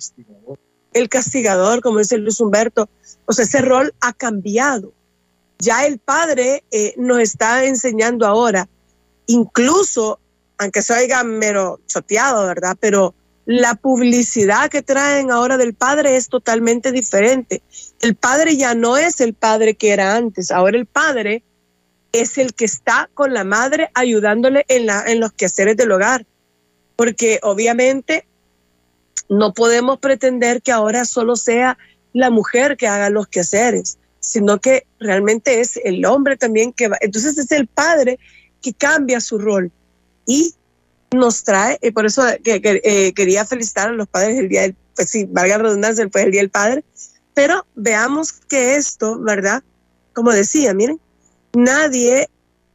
el 0.92 1.08
castigador, 1.08 1.80
como 1.80 1.98
dice 1.98 2.18
Luis 2.18 2.38
Humberto, 2.38 2.88
o 3.24 3.32
sea, 3.32 3.46
ese 3.46 3.62
rol 3.62 3.94
ha 4.00 4.12
cambiado. 4.12 4.92
Ya 5.58 5.86
el 5.86 5.98
padre 5.98 6.64
eh, 6.70 6.94
nos 6.96 7.18
está 7.20 7.64
enseñando 7.64 8.26
ahora, 8.26 8.68
incluso 9.26 10.18
aunque 10.58 10.82
se 10.82 10.92
oiga 10.92 11.24
mero 11.24 11.80
choteado, 11.86 12.46
¿verdad? 12.46 12.76
Pero 12.78 13.14
la 13.46 13.74
publicidad 13.74 14.70
que 14.70 14.82
traen 14.82 15.30
ahora 15.30 15.56
del 15.56 15.74
padre 15.74 16.16
es 16.16 16.28
totalmente 16.28 16.92
diferente. 16.92 17.62
El 18.00 18.14
padre 18.14 18.56
ya 18.56 18.74
no 18.74 18.96
es 18.96 19.20
el 19.20 19.34
padre 19.34 19.74
que 19.74 19.92
era 19.92 20.16
antes, 20.16 20.50
ahora 20.50 20.78
el 20.78 20.86
padre 20.86 21.42
es 22.12 22.38
el 22.38 22.54
que 22.54 22.64
está 22.64 23.10
con 23.12 23.34
la 23.34 23.44
madre 23.44 23.90
ayudándole 23.94 24.64
en, 24.68 24.86
la, 24.86 25.04
en 25.06 25.20
los 25.20 25.32
quehaceres 25.32 25.76
del 25.76 25.90
hogar. 25.92 26.24
Porque 26.96 27.40
obviamente 27.42 28.24
no 29.28 29.52
podemos 29.52 29.98
pretender 29.98 30.62
que 30.62 30.70
ahora 30.70 31.04
solo 31.04 31.34
sea 31.34 31.76
la 32.12 32.30
mujer 32.30 32.76
que 32.76 32.86
haga 32.86 33.10
los 33.10 33.26
quehaceres, 33.26 33.98
sino 34.24 34.58
que 34.58 34.86
realmente 34.98 35.60
es 35.60 35.78
el 35.84 36.04
hombre 36.06 36.36
también 36.36 36.72
que 36.72 36.88
va. 36.88 36.96
Entonces 37.02 37.36
es 37.36 37.52
el 37.52 37.66
padre 37.66 38.18
que 38.62 38.72
cambia 38.72 39.20
su 39.20 39.38
rol 39.38 39.70
y 40.26 40.54
nos 41.12 41.44
trae, 41.44 41.78
y 41.82 41.90
por 41.90 42.06
eso 42.06 42.22
que, 42.42 42.60
que, 42.60 42.80
eh, 42.82 43.12
quería 43.12 43.44
felicitar 43.44 43.90
a 43.90 43.92
los 43.92 44.08
padres 44.08 44.38
el 44.38 44.48
día 44.48 44.62
del, 44.62 44.74
pues 44.96 45.10
sí, 45.10 45.26
valga 45.30 45.58
la 45.58 45.64
redundancia, 45.64 46.04
después 46.04 46.24
del 46.24 46.32
día 46.32 46.40
del 46.40 46.50
padre, 46.50 46.84
pero 47.34 47.66
veamos 47.74 48.32
que 48.32 48.76
esto, 48.76 49.18
¿verdad? 49.20 49.62
Como 50.14 50.32
decía, 50.32 50.72
miren, 50.72 50.98
nadie 51.52 52.30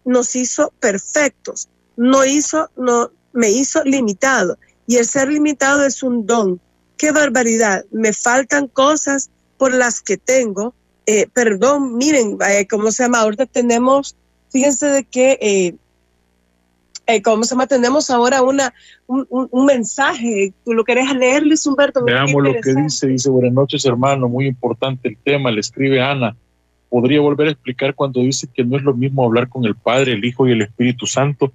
nos 0.05 0.35
hizo 0.35 0.71
perfectos, 0.79 1.67
no 1.97 2.23
hizo, 2.23 2.69
no, 2.77 3.11
me 3.33 3.49
hizo 3.49 3.83
limitado, 3.83 4.57
y 4.85 4.97
el 4.97 5.05
ser 5.05 5.29
limitado 5.29 5.83
es 5.83 6.03
un 6.03 6.25
don. 6.25 6.61
¡Qué 6.95 7.11
barbaridad! 7.11 7.85
Me 7.91 8.13
faltan 8.13 8.67
cosas 8.67 9.29
por 9.57 9.73
las 9.73 9.99
que 9.99 10.17
tengo, 10.17 10.73
eh, 11.09 11.27
perdón, 11.33 11.97
miren, 11.97 12.37
eh, 12.47 12.67
¿cómo 12.69 12.91
se 12.91 13.03
llama? 13.03 13.21
Ahorita 13.21 13.45
tenemos, 13.47 14.15
fíjense 14.51 14.87
de 14.87 15.03
que 15.03 15.39
eh, 15.41 15.75
eh, 17.09 17.23
¿cómo 17.23 17.43
se 17.43 17.55
llama? 17.55 17.65
Tenemos 17.65 18.11
ahora 18.11 18.43
una, 18.43 18.71
un, 19.07 19.25
un, 19.29 19.47
un, 19.49 19.65
mensaje. 19.65 20.53
¿Tú 20.63 20.73
lo 20.73 20.83
querés 20.83 21.11
leerles, 21.15 21.65
Humberto? 21.65 22.03
Veamos 22.03 22.43
lo 22.43 22.53
que 22.61 22.75
dice. 22.75 23.07
Dice, 23.07 23.31
buenas 23.31 23.53
noches, 23.53 23.83
hermano. 23.85 24.29
Muy 24.29 24.45
importante 24.45 25.09
el 25.09 25.17
tema. 25.17 25.49
Le 25.49 25.61
escribe 25.61 25.99
Ana. 25.99 26.35
Podría 26.87 27.19
volver 27.19 27.47
a 27.47 27.51
explicar 27.51 27.95
cuando 27.95 28.19
dice 28.21 28.47
que 28.53 28.63
no 28.63 28.77
es 28.77 28.83
lo 28.83 28.93
mismo 28.93 29.25
hablar 29.25 29.49
con 29.49 29.65
el 29.65 29.73
Padre, 29.73 30.13
el 30.13 30.23
Hijo 30.23 30.47
y 30.47 30.51
el 30.51 30.61
Espíritu 30.61 31.07
Santo. 31.07 31.51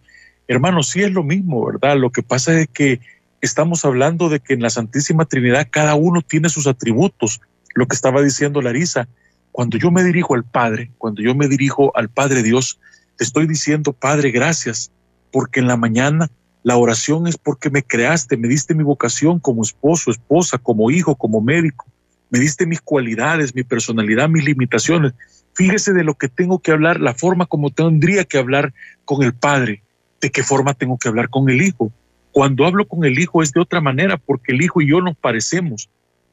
Hermano, 0.48 0.82
sí 0.82 1.02
es 1.02 1.12
lo 1.12 1.22
mismo, 1.22 1.64
¿verdad? 1.64 1.96
Lo 1.98 2.10
que 2.10 2.24
pasa 2.24 2.58
es 2.58 2.66
que 2.66 2.98
estamos 3.40 3.84
hablando 3.84 4.28
de 4.28 4.40
que 4.40 4.54
en 4.54 4.62
la 4.62 4.70
Santísima 4.70 5.24
Trinidad 5.24 5.68
cada 5.70 5.94
uno 5.94 6.20
tiene 6.20 6.48
sus 6.48 6.66
atributos. 6.66 7.40
Lo 7.76 7.86
que 7.86 7.94
estaba 7.94 8.22
diciendo 8.22 8.60
Larisa, 8.60 9.06
cuando 9.54 9.78
yo 9.78 9.92
me 9.92 10.02
dirijo 10.02 10.34
al 10.34 10.42
Padre, 10.42 10.90
cuando 10.98 11.22
yo 11.22 11.32
me 11.36 11.46
dirijo 11.46 11.96
al 11.96 12.08
Padre 12.08 12.42
Dios, 12.42 12.80
estoy 13.20 13.46
diciendo, 13.46 13.92
Padre, 13.92 14.32
gracias 14.32 14.90
porque 15.30 15.60
en 15.60 15.68
la 15.68 15.76
mañana 15.76 16.28
la 16.64 16.76
oración 16.76 17.28
es 17.28 17.38
porque 17.38 17.70
me 17.70 17.84
creaste, 17.84 18.36
me 18.36 18.48
diste 18.48 18.74
mi 18.74 18.82
vocación 18.82 19.38
como 19.38 19.62
esposo, 19.62 20.10
esposa, 20.10 20.58
como 20.58 20.90
hijo, 20.90 21.14
como 21.14 21.40
médico, 21.40 21.86
me 22.30 22.40
diste 22.40 22.66
mis 22.66 22.80
cualidades, 22.80 23.54
mi 23.54 23.62
personalidad, 23.62 24.28
mis 24.28 24.44
limitaciones. 24.44 25.12
Fíjese 25.52 25.92
de 25.92 26.02
lo 26.02 26.14
que 26.14 26.26
tengo 26.26 26.58
que 26.58 26.72
hablar, 26.72 26.98
la 26.98 27.14
forma 27.14 27.46
como 27.46 27.70
tendría 27.70 28.24
que 28.24 28.38
hablar 28.38 28.74
con 29.04 29.22
el 29.22 29.34
Padre, 29.34 29.84
de 30.20 30.32
qué 30.32 30.42
forma 30.42 30.74
tengo 30.74 30.98
que 30.98 31.06
hablar 31.06 31.28
con 31.30 31.48
el 31.48 31.62
Hijo. 31.62 31.92
Cuando 32.32 32.66
hablo 32.66 32.88
con 32.88 33.04
el 33.04 33.16
Hijo 33.20 33.40
es 33.40 33.52
de 33.52 33.60
otra 33.60 33.80
manera, 33.80 34.16
porque 34.16 34.50
el 34.50 34.62
Hijo 34.62 34.82
y 34.82 34.88
yo 34.88 35.00
nos 35.00 35.16
parecemos. 35.16 35.88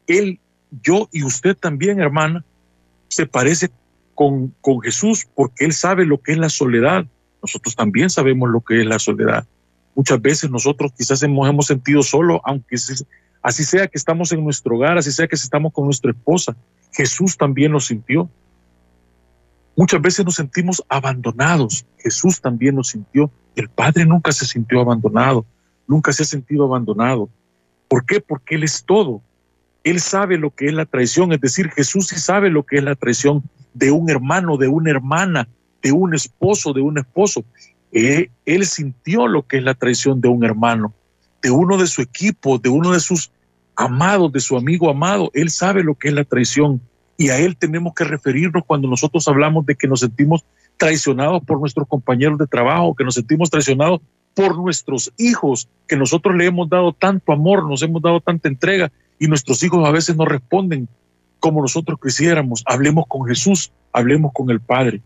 Él, 0.08 0.40
yo 0.82 1.08
y 1.12 1.22
usted 1.22 1.56
también, 1.56 2.00
hermana, 2.00 2.44
se 3.12 3.26
parece 3.26 3.70
con, 4.16 4.56
con 4.62 4.82
Jesús 4.82 5.28
porque 5.36 5.66
Él 5.66 5.74
sabe 5.74 6.06
lo 6.06 6.22
que 6.22 6.32
es 6.32 6.38
la 6.38 6.50
soledad, 6.50 7.06
nosotros 7.42 7.76
también 7.76 8.10
sabemos 8.10 8.50
lo 8.50 8.62
que 8.62 8.82
es 8.82 8.86
la 8.86 9.00
soledad. 9.00 9.46
Muchas 9.96 10.22
veces 10.22 10.50
nosotros 10.50 10.94
quizás 10.98 11.22
hemos, 11.24 11.50
hemos 11.50 11.66
sentido 11.66 12.04
solo, 12.04 12.42
aunque 12.46 12.78
así 13.42 13.64
sea 13.64 13.88
que 13.88 13.98
estamos 13.98 14.32
en 14.32 14.44
nuestro 14.44 14.76
hogar, 14.76 14.98
así 14.98 15.12
sea 15.12 15.28
que 15.28 15.36
estamos 15.36 15.74
con 15.74 15.86
nuestra 15.86 16.12
esposa. 16.12 16.56
Jesús 16.94 17.36
también 17.36 17.74
lo 17.74 17.82
sintió. 17.82 18.30
Muchas 19.76 20.02
veces 20.02 20.24
nos 20.24 20.36
sentimos 20.36 20.84
abandonados. 20.88 21.86
Jesús 21.98 22.40
también 22.40 22.76
lo 22.76 22.84
sintió. 22.84 23.30
El 23.56 23.68
Padre 23.68 24.06
nunca 24.06 24.32
se 24.32 24.46
sintió 24.46 24.80
abandonado, 24.80 25.46
nunca 25.86 26.14
se 26.14 26.24
ha 26.24 26.26
sentido 26.26 26.64
abandonado. 26.64 27.30
¿Por 27.90 28.06
qué? 28.06 28.22
Porque 28.22 28.56
Él 28.56 28.64
es 28.64 28.86
todo. 28.86 29.22
Él 29.84 30.00
sabe 30.00 30.38
lo 30.38 30.52
que 30.52 30.68
es 30.68 30.74
la 30.74 30.86
traición, 30.86 31.32
es 31.34 31.42
decir, 31.42 31.70
Jesús 31.72 32.08
sí 32.08 32.18
sabe 32.18 32.50
lo 32.50 32.64
que 32.64 32.78
es 32.78 32.84
la 32.84 32.96
traición 32.96 33.44
de 33.74 33.92
un 33.92 34.10
hermano, 34.10 34.58
de 34.58 34.68
una 34.68 34.92
hermana, 34.92 35.48
de 35.82 35.92
un 35.92 36.14
esposo, 36.14 36.74
de 36.74 36.82
un 36.82 36.98
esposo. 37.00 37.44
Eh, 37.92 38.30
él 38.46 38.66
sintió 38.66 39.28
lo 39.28 39.46
que 39.48 39.58
es 39.58 39.64
la 39.64 39.74
traición 39.74 40.22
de 40.22 40.30
un 40.30 40.44
hermano, 40.44 40.94
de 41.42 41.52
uno 41.52 41.78
de 41.78 41.88
su 41.88 42.02
equipo, 42.02 42.60
de 42.60 42.70
uno 42.70 42.92
de 42.92 43.00
sus 43.00 43.32
amados, 43.76 44.32
de 44.32 44.40
su 44.40 44.56
amigo 44.56 44.90
amado. 44.90 45.32
Él 45.34 45.50
sabe 45.50 45.84
lo 45.84 45.96
que 45.96 46.10
es 46.10 46.14
la 46.14 46.24
traición 46.24 46.82
y 47.18 47.30
a 47.30 47.38
él 47.38 47.58
tenemos 47.58 47.94
que 47.94 48.04
referirnos 48.04 48.64
cuando 48.66 48.88
nosotros 48.88 49.28
hablamos 49.28 49.66
de 49.66 49.76
que 49.76 49.88
nos 49.88 50.00
sentimos 50.00 50.46
traicionados 50.78 51.44
por 51.44 51.60
nuestros 51.60 51.88
compañeros 51.88 52.40
de 52.40 52.48
trabajo, 52.48 52.96
que 52.96 53.04
nos 53.04 53.16
sentimos 53.16 53.50
traicionados 53.50 54.02
por 54.34 54.58
nuestros 54.58 55.12
hijos, 55.18 55.68
que 55.88 55.98
nosotros 55.98 56.36
le 56.36 56.46
hemos 56.46 56.70
dado 56.70 56.94
tanto 56.94 57.32
amor, 57.32 57.68
nos 57.70 57.82
hemos 57.84 58.02
dado 58.02 58.22
tanta 58.22 58.48
entrega 58.48 58.92
y 59.22 59.28
nuestros 59.28 59.62
hijos 59.62 59.88
a 59.88 59.92
veces 59.92 60.16
no 60.16 60.26
responden 60.26 60.88
como 61.40 61.62
nosotros 61.62 62.00
quisiéramos. 62.02 62.64
Hablemos 62.66 63.06
con 63.08 63.28
Jesús, 63.28 63.72
hablemos 63.94 64.32
con 64.34 64.50
el 64.50 64.60
Padre. 64.60 65.00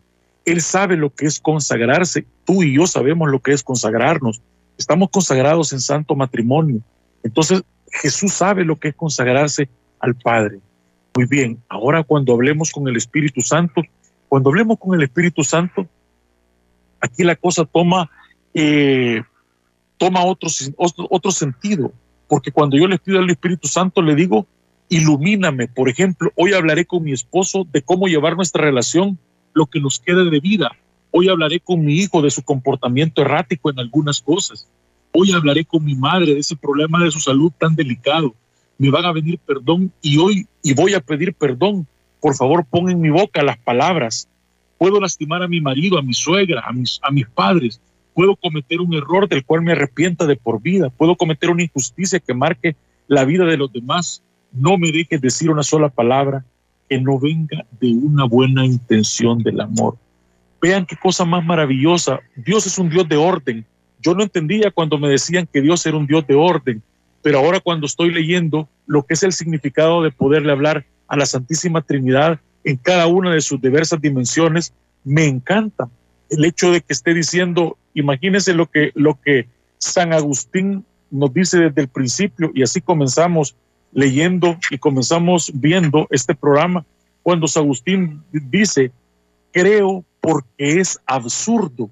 Él 0.46 0.62
sabe 0.62 0.96
lo 0.96 1.14
que 1.14 1.26
es 1.26 1.38
consagrarse. 1.38 2.26
Tú 2.46 2.64
y 2.64 2.78
yo 2.78 2.88
sabemos 2.88 3.30
lo 3.30 3.42
que 3.42 3.52
es 3.52 3.62
consagrarnos. 3.62 4.42
Estamos 4.78 5.10
consagrados 5.10 5.74
en 5.74 5.82
santo 5.82 6.16
matrimonio. 6.16 6.80
Entonces, 7.24 7.62
Jesús 7.92 8.32
sabe 8.32 8.64
lo 8.64 8.78
que 8.78 8.88
es 8.88 8.96
consagrarse 8.96 9.68
al 10.00 10.16
Padre. 10.16 10.62
Muy 11.14 11.26
bien, 11.26 11.62
ahora 11.68 12.02
cuando 12.02 12.32
hablemos 12.32 12.72
con 12.72 12.88
el 12.88 12.96
Espíritu 12.96 13.42
Santo, 13.42 13.82
cuando 14.30 14.50
hablemos 14.50 14.80
con 14.80 14.96
el 14.96 15.04
Espíritu 15.04 15.44
Santo, 15.44 15.86
aquí 17.02 17.26
la 17.26 17.36
cosa 17.36 17.66
toma, 17.66 18.10
eh, 18.54 19.22
toma 19.98 20.24
otro, 20.24 20.48
otro, 20.78 21.06
otro 21.10 21.32
sentido, 21.32 21.92
porque 22.28 22.52
cuando 22.52 22.78
yo 22.78 22.88
le 22.88 22.98
pido 22.98 23.20
al 23.20 23.30
Espíritu 23.30 23.68
Santo, 23.68 24.02
le 24.02 24.16
digo, 24.16 24.48
ilumíname. 24.90 25.68
Por 25.68 25.90
ejemplo, 25.90 26.32
hoy 26.36 26.54
hablaré 26.54 26.86
con 26.86 27.04
mi 27.04 27.12
esposo 27.12 27.66
de 27.72 27.82
cómo 27.82 28.08
llevar 28.08 28.36
nuestra 28.36 28.64
relación, 28.64 29.18
lo 29.54 29.66
que 29.66 29.80
nos 29.80 30.00
quede 30.00 30.30
de 30.30 30.40
vida. 30.40 30.72
Hoy 31.12 31.30
hablaré 31.30 31.60
con 31.60 31.84
mi 31.84 31.96
hijo 31.96 32.22
de 32.22 32.32
su 32.32 32.44
comportamiento 32.44 33.22
errático 33.22 33.70
en 33.70 33.80
algunas 33.80 34.22
cosas. 34.22 34.68
Hoy 35.14 35.32
hablaré 35.32 35.64
con 35.64 35.84
mi 35.84 35.96
madre 35.96 36.34
de 36.34 36.40
ese 36.40 36.58
problema 36.58 37.02
de 37.04 37.12
su 37.12 37.20
salud 37.20 37.52
tan 37.58 37.76
delicado. 37.76 38.36
Me 38.78 38.90
van 38.90 39.06
a 39.06 39.14
venir 39.14 39.40
perdón 39.40 39.94
y 40.02 40.18
hoy 40.18 40.46
y 40.62 40.74
voy 40.74 40.94
a 40.94 41.00
pedir 41.00 41.34
perdón. 41.34 41.88
Por 42.20 42.36
favor, 42.36 42.66
pon 42.66 42.90
en 42.90 43.00
mi 43.00 43.10
boca 43.10 43.42
las 43.44 43.58
palabras. 43.58 44.28
Puedo 44.78 45.00
lastimar 45.00 45.42
a 45.42 45.48
mi 45.48 45.62
marido, 45.62 45.98
a 45.98 46.02
mi 46.02 46.14
suegra, 46.14 46.64
a 46.66 46.74
mis, 46.74 47.00
a 47.02 47.12
mis 47.12 47.28
padres. 47.30 47.80
Puedo 48.16 48.38
cometer 48.38 48.80
un 48.80 48.94
error 48.94 49.28
del 49.28 49.44
cual 49.44 49.62
me 49.62 49.74
arrepienta 49.74 50.26
de 50.26 50.38
por 50.38 50.62
vida. 50.62 50.90
Puedo 50.90 51.18
cometer 51.18 51.50
una 51.50 51.64
injusticia 51.64 52.20
que 52.20 52.34
marque 52.34 52.78
la 53.08 53.26
vida 53.26 53.44
de 53.44 53.58
los 53.58 53.72
demás. 53.74 54.24
No 54.54 54.78
me 54.78 54.90
dejes 54.92 55.20
decir 55.20 55.52
una 55.52 55.64
sola 55.64 55.90
palabra 55.90 56.46
que 56.90 56.98
no 56.98 57.20
venga 57.20 57.66
de 57.82 57.92
una 57.92 58.24
buena 58.24 58.66
intención 58.66 59.44
del 59.44 59.60
amor. 59.60 59.98
Vean 60.62 60.86
qué 60.86 60.96
cosa 60.96 61.26
más 61.26 61.46
maravillosa. 61.46 62.22
Dios 62.38 62.66
es 62.66 62.80
un 62.80 62.90
Dios 62.90 63.08
de 63.10 63.18
orden. 63.18 63.66
Yo 64.02 64.16
no 64.16 64.24
entendía 64.24 64.72
cuando 64.72 64.98
me 64.98 65.10
decían 65.10 65.46
que 65.52 65.62
Dios 65.62 65.86
era 65.86 65.98
un 65.98 66.08
Dios 66.08 66.26
de 66.26 66.36
orden, 66.36 66.82
pero 67.22 67.40
ahora 67.40 67.60
cuando 67.60 67.86
estoy 67.86 68.12
leyendo 68.12 68.70
lo 68.88 69.04
que 69.04 69.16
es 69.16 69.24
el 69.24 69.34
significado 69.34 70.02
de 70.02 70.12
poderle 70.12 70.54
hablar 70.54 70.86
a 71.10 71.18
la 71.18 71.26
Santísima 71.26 71.82
Trinidad 71.82 72.40
en 72.64 72.78
cada 72.78 73.08
una 73.08 73.34
de 73.34 73.42
sus 73.42 73.60
diversas 73.60 74.00
dimensiones, 74.00 74.74
me 75.04 75.26
encanta 75.26 75.90
el 76.30 76.46
hecho 76.46 76.72
de 76.72 76.82
que 76.82 76.94
esté 76.94 77.14
diciendo, 77.14 77.78
imagínense 77.96 78.54
lo 78.54 78.68
que, 78.68 78.92
lo 78.94 79.20
que 79.20 79.48
San 79.80 80.14
Agustín 80.14 80.86
nos 81.10 81.34
dice 81.34 81.60
desde 81.60 81.82
el 81.82 81.88
principio, 81.88 82.52
y 82.54 82.62
así 82.62 82.82
comenzamos 82.82 83.56
leyendo 83.92 84.58
y 84.70 84.78
comenzamos 84.78 85.52
viendo 85.54 86.08
este 86.12 86.36
programa, 86.36 86.86
cuando 87.24 87.48
San 87.48 87.64
Agustín 87.64 88.22
dice, 88.32 88.92
creo 89.52 90.04
porque 90.20 90.80
es 90.80 91.00
absurdo. 91.06 91.90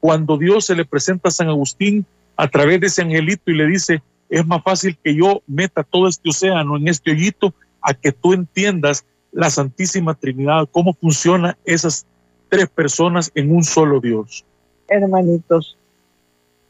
Cuando 0.00 0.36
Dios 0.36 0.66
se 0.66 0.74
le 0.74 0.84
presenta 0.84 1.28
a 1.28 1.32
San 1.32 1.48
Agustín 1.48 2.04
a 2.36 2.48
través 2.48 2.80
de 2.80 2.88
ese 2.88 3.02
angelito 3.02 3.50
y 3.50 3.54
le 3.54 3.66
dice, 3.66 4.02
es 4.28 4.46
más 4.46 4.62
fácil 4.62 4.98
que 5.02 5.14
yo 5.14 5.42
meta 5.46 5.82
todo 5.82 6.08
este 6.08 6.28
océano 6.28 6.76
en 6.76 6.88
este 6.88 7.12
hoyito 7.12 7.54
a 7.80 7.94
que 7.94 8.12
tú 8.12 8.32
entiendas 8.32 9.04
la 9.32 9.50
Santísima 9.50 10.14
Trinidad, 10.14 10.68
cómo 10.70 10.94
funciona 10.94 11.56
esas 11.64 12.06
tres 12.48 12.68
personas 12.68 13.30
en 13.34 13.54
un 13.54 13.64
solo 13.64 14.00
Dios. 14.00 14.44
Hermanitos, 14.88 15.76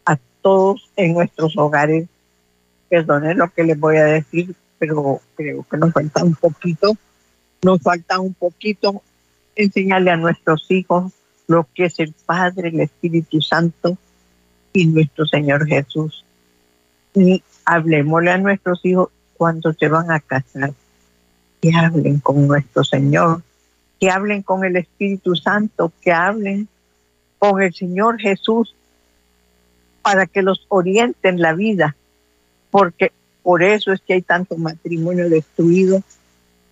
a 0.04 0.18
todos 0.42 0.90
en 0.96 1.14
nuestros 1.14 1.56
hogares, 1.56 2.06
perdonen 2.88 3.38
lo 3.38 3.48
que 3.50 3.64
les 3.64 3.78
voy 3.78 3.96
a 3.96 4.04
decir, 4.04 4.54
pero 4.78 5.20
creo 5.34 5.66
que 5.68 5.76
nos 5.76 5.92
falta 5.92 6.24
un 6.24 6.34
poquito, 6.34 6.96
nos 7.62 7.80
falta 7.80 8.20
un 8.20 8.34
poquito 8.34 9.02
enseñarle 9.54 10.10
a 10.10 10.16
nuestros 10.16 10.70
hijos 10.70 11.12
lo 11.46 11.66
que 11.74 11.86
es 11.86 11.98
el 11.98 12.12
Padre, 12.12 12.68
el 12.68 12.80
Espíritu 12.80 13.40
Santo 13.40 13.96
y 14.72 14.86
nuestro 14.86 15.26
Señor 15.26 15.66
Jesús. 15.66 16.24
Y 17.14 17.42
hablemosle 17.64 18.30
a 18.32 18.38
nuestros 18.38 18.84
hijos 18.84 19.10
cuando 19.36 19.72
se 19.72 19.88
van 19.88 20.10
a 20.10 20.20
casar, 20.20 20.72
que 21.60 21.70
hablen 21.74 22.20
con 22.20 22.46
nuestro 22.46 22.84
Señor, 22.84 23.42
que 23.98 24.10
hablen 24.10 24.42
con 24.42 24.64
el 24.64 24.76
Espíritu 24.76 25.34
Santo, 25.34 25.92
que 26.00 26.12
hablen 26.12 26.68
con 27.50 27.62
el 27.62 27.74
Señor 27.74 28.18
Jesús 28.18 28.74
para 30.02 30.26
que 30.26 30.42
los 30.42 30.66
orienten 30.68 31.40
la 31.40 31.52
vida, 31.52 31.96
porque 32.70 33.12
por 33.42 33.62
eso 33.62 33.92
es 33.92 34.00
que 34.00 34.14
hay 34.14 34.22
tanto 34.22 34.56
matrimonio 34.56 35.28
destruido, 35.28 36.02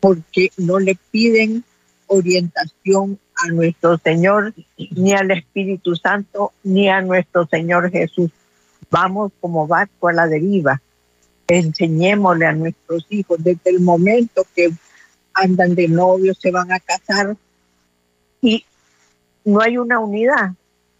porque 0.00 0.50
no 0.56 0.78
le 0.78 0.96
piden 1.10 1.64
orientación 2.06 3.18
a 3.36 3.48
nuestro 3.48 3.98
Señor, 3.98 4.54
ni 4.90 5.12
al 5.12 5.30
Espíritu 5.30 5.96
Santo, 5.96 6.52
ni 6.62 6.88
a 6.88 7.00
nuestro 7.00 7.46
Señor 7.46 7.90
Jesús. 7.90 8.30
Vamos 8.90 9.32
como 9.40 9.66
barco 9.66 10.08
a 10.08 10.12
la 10.12 10.26
deriva. 10.26 10.80
Enseñémosle 11.46 12.46
a 12.46 12.52
nuestros 12.52 13.06
hijos 13.10 13.42
desde 13.42 13.70
el 13.70 13.80
momento 13.80 14.46
que 14.54 14.70
andan 15.34 15.74
de 15.74 15.88
novios, 15.88 16.38
se 16.40 16.50
van 16.50 16.72
a 16.72 16.80
casar 16.80 17.36
y 18.40 18.64
no 19.44 19.60
hay 19.60 19.78
una 19.78 19.98
unidad, 19.98 20.52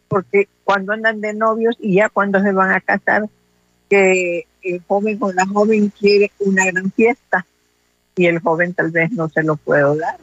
porque 0.08 0.48
cuando 0.64 0.92
andan 0.92 1.20
de 1.20 1.34
novios 1.34 1.76
y 1.80 1.96
ya 1.96 2.08
cuando 2.08 2.40
se 2.40 2.52
van 2.52 2.72
a 2.72 2.80
casar, 2.80 3.28
que 3.88 4.46
el 4.62 4.82
joven 4.86 5.18
o 5.20 5.32
la 5.32 5.46
joven 5.46 5.92
quiere 5.98 6.32
una 6.38 6.64
gran 6.66 6.90
fiesta 6.92 7.46
y 8.16 8.26
el 8.26 8.40
joven 8.40 8.74
tal 8.74 8.90
vez 8.90 9.10
no 9.12 9.28
se 9.28 9.42
lo 9.42 9.56
puede 9.56 9.96
dar 9.98 10.18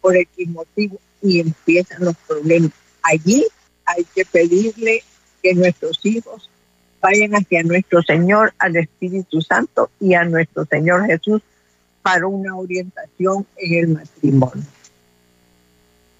por 0.00 0.16
X 0.16 0.48
motivo 0.48 0.98
y 1.22 1.40
empiezan 1.40 2.04
los 2.04 2.16
problemas. 2.16 2.72
Allí 3.02 3.44
hay 3.84 4.04
que 4.14 4.24
pedirle 4.24 5.02
que 5.42 5.54
nuestros 5.54 6.04
hijos 6.04 6.50
vayan 7.00 7.34
hacia 7.34 7.62
nuestro 7.62 8.02
Señor, 8.02 8.52
al 8.58 8.76
Espíritu 8.76 9.40
Santo 9.40 9.90
y 10.00 10.14
a 10.14 10.24
nuestro 10.24 10.64
Señor 10.66 11.06
Jesús 11.06 11.42
para 12.02 12.26
una 12.26 12.56
orientación 12.56 13.46
en 13.56 13.74
el 13.74 13.88
matrimonio. 13.88 14.64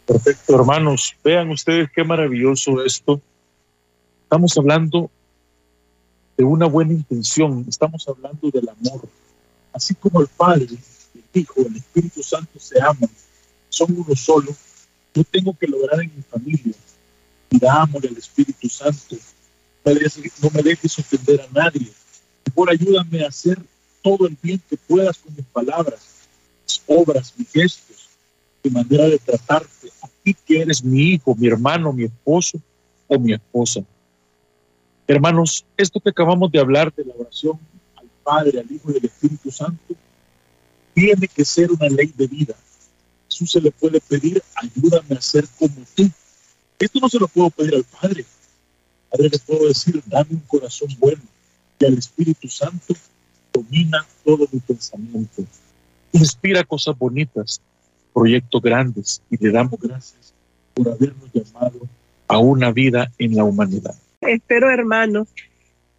Perfecto, 0.09 0.55
hermanos. 0.55 1.14
Vean 1.23 1.51
ustedes 1.51 1.90
qué 1.94 2.03
maravilloso 2.03 2.83
esto. 2.83 3.21
Estamos 4.23 4.57
hablando 4.57 5.11
de 6.35 6.44
una 6.44 6.64
buena 6.64 6.94
intención, 6.94 7.66
estamos 7.68 8.09
hablando 8.09 8.49
del 8.51 8.71
amor. 8.71 9.03
Así 9.71 9.94
como 9.94 10.23
el 10.23 10.29
Padre, 10.29 10.66
el 10.71 11.40
Hijo, 11.40 11.61
el 11.61 11.77
Espíritu 11.77 12.23
Santo 12.23 12.59
se 12.59 12.81
aman, 12.81 13.11
son 13.68 13.94
uno 13.99 14.16
solo, 14.16 14.57
yo 15.14 15.25
tengo 15.25 15.55
que 15.59 15.66
lograr 15.66 16.01
en 16.01 16.11
mi 16.16 16.23
familia. 16.23 16.75
amor 17.71 18.07
al 18.07 18.16
Espíritu 18.16 18.66
Santo. 18.71 19.14
No 19.85 20.51
me 20.55 20.62
dejes 20.62 20.99
ofender 20.99 21.42
a 21.42 21.49
nadie. 21.53 21.92
Mejor 22.47 22.71
ayúdame 22.71 23.25
a 23.25 23.29
hacer 23.29 23.59
todo 24.03 24.27
el 24.27 24.38
bien 24.40 24.61
que 24.71 24.79
puedas 24.79 25.18
con 25.18 25.37
mis 25.37 25.44
palabras, 25.47 26.01
mis 26.64 26.83
obras, 26.87 27.35
mis 27.37 27.51
gestos, 27.51 28.08
mi 28.62 28.71
manera 28.71 29.09
de 29.09 29.18
tratarte. 29.18 29.88
A 30.03 30.09
ti 30.23 30.35
que 30.35 30.61
eres 30.61 30.83
mi 30.83 31.12
hijo, 31.12 31.35
mi 31.35 31.47
hermano, 31.49 31.92
mi 31.92 32.05
esposo 32.05 32.61
o 33.07 33.18
mi 33.18 33.33
esposa. 33.33 33.83
Hermanos, 35.07 35.64
esto 35.77 36.01
que 36.01 36.11
acabamos 36.11 36.53
de 36.53 36.61
hablar 36.61 36.92
de 36.94 37.05
la 37.05 37.14
oración 37.14 37.59
al 37.97 38.09
Padre, 38.23 38.61
al 38.61 38.71
Hijo 38.71 38.92
y 38.92 38.99
al 38.99 39.05
Espíritu 39.05 39.51
Santo, 39.51 39.94
tiene 40.92 41.29
que 41.29 41.44
ser 41.44 41.71
una 41.73 41.88
ley 41.88 42.12
de 42.14 42.27
vida. 42.27 42.55
Jesús 43.27 43.53
se 43.53 43.61
le 43.61 43.71
puede 43.71 44.01
pedir, 44.01 44.42
ayúdame 44.57 45.16
a 45.16 45.21
ser 45.21 45.47
como 45.59 45.75
tú. 45.94 46.11
Esto 46.79 47.01
no 47.01 47.09
se 47.09 47.18
lo 47.18 47.29
puedo 47.29 47.49
pedir 47.51 47.75
al 47.75 47.85
Padre. 47.85 48.27
Padre 49.11 49.31
le 49.33 49.38
puedo 49.38 49.68
decir, 49.68 50.03
dame 50.07 50.33
un 50.33 50.40
corazón 50.40 50.88
bueno. 50.99 51.23
Y 51.81 51.85
al 51.87 51.97
Espíritu 51.97 52.49
Santo 52.49 52.94
domina 53.53 54.05
todo 54.25 54.47
mi 54.53 54.61
pensamiento. 54.61 55.44
Inspira 56.12 56.64
cosas 56.64 56.99
bonitas, 56.99 57.61
proyectos 58.12 58.62
grandes. 58.62 59.23
Y 59.31 59.42
le 59.42 59.51
damos 59.51 59.79
gracias 59.81 60.35
por 60.75 60.88
habernos 60.88 61.31
llamado 61.33 61.81
a 62.27 62.38
una 62.38 62.71
vida 62.71 63.11
en 63.18 63.35
la 63.37 63.44
humanidad. 63.44 63.94
Espero, 64.21 64.71
hermanos, 64.71 65.29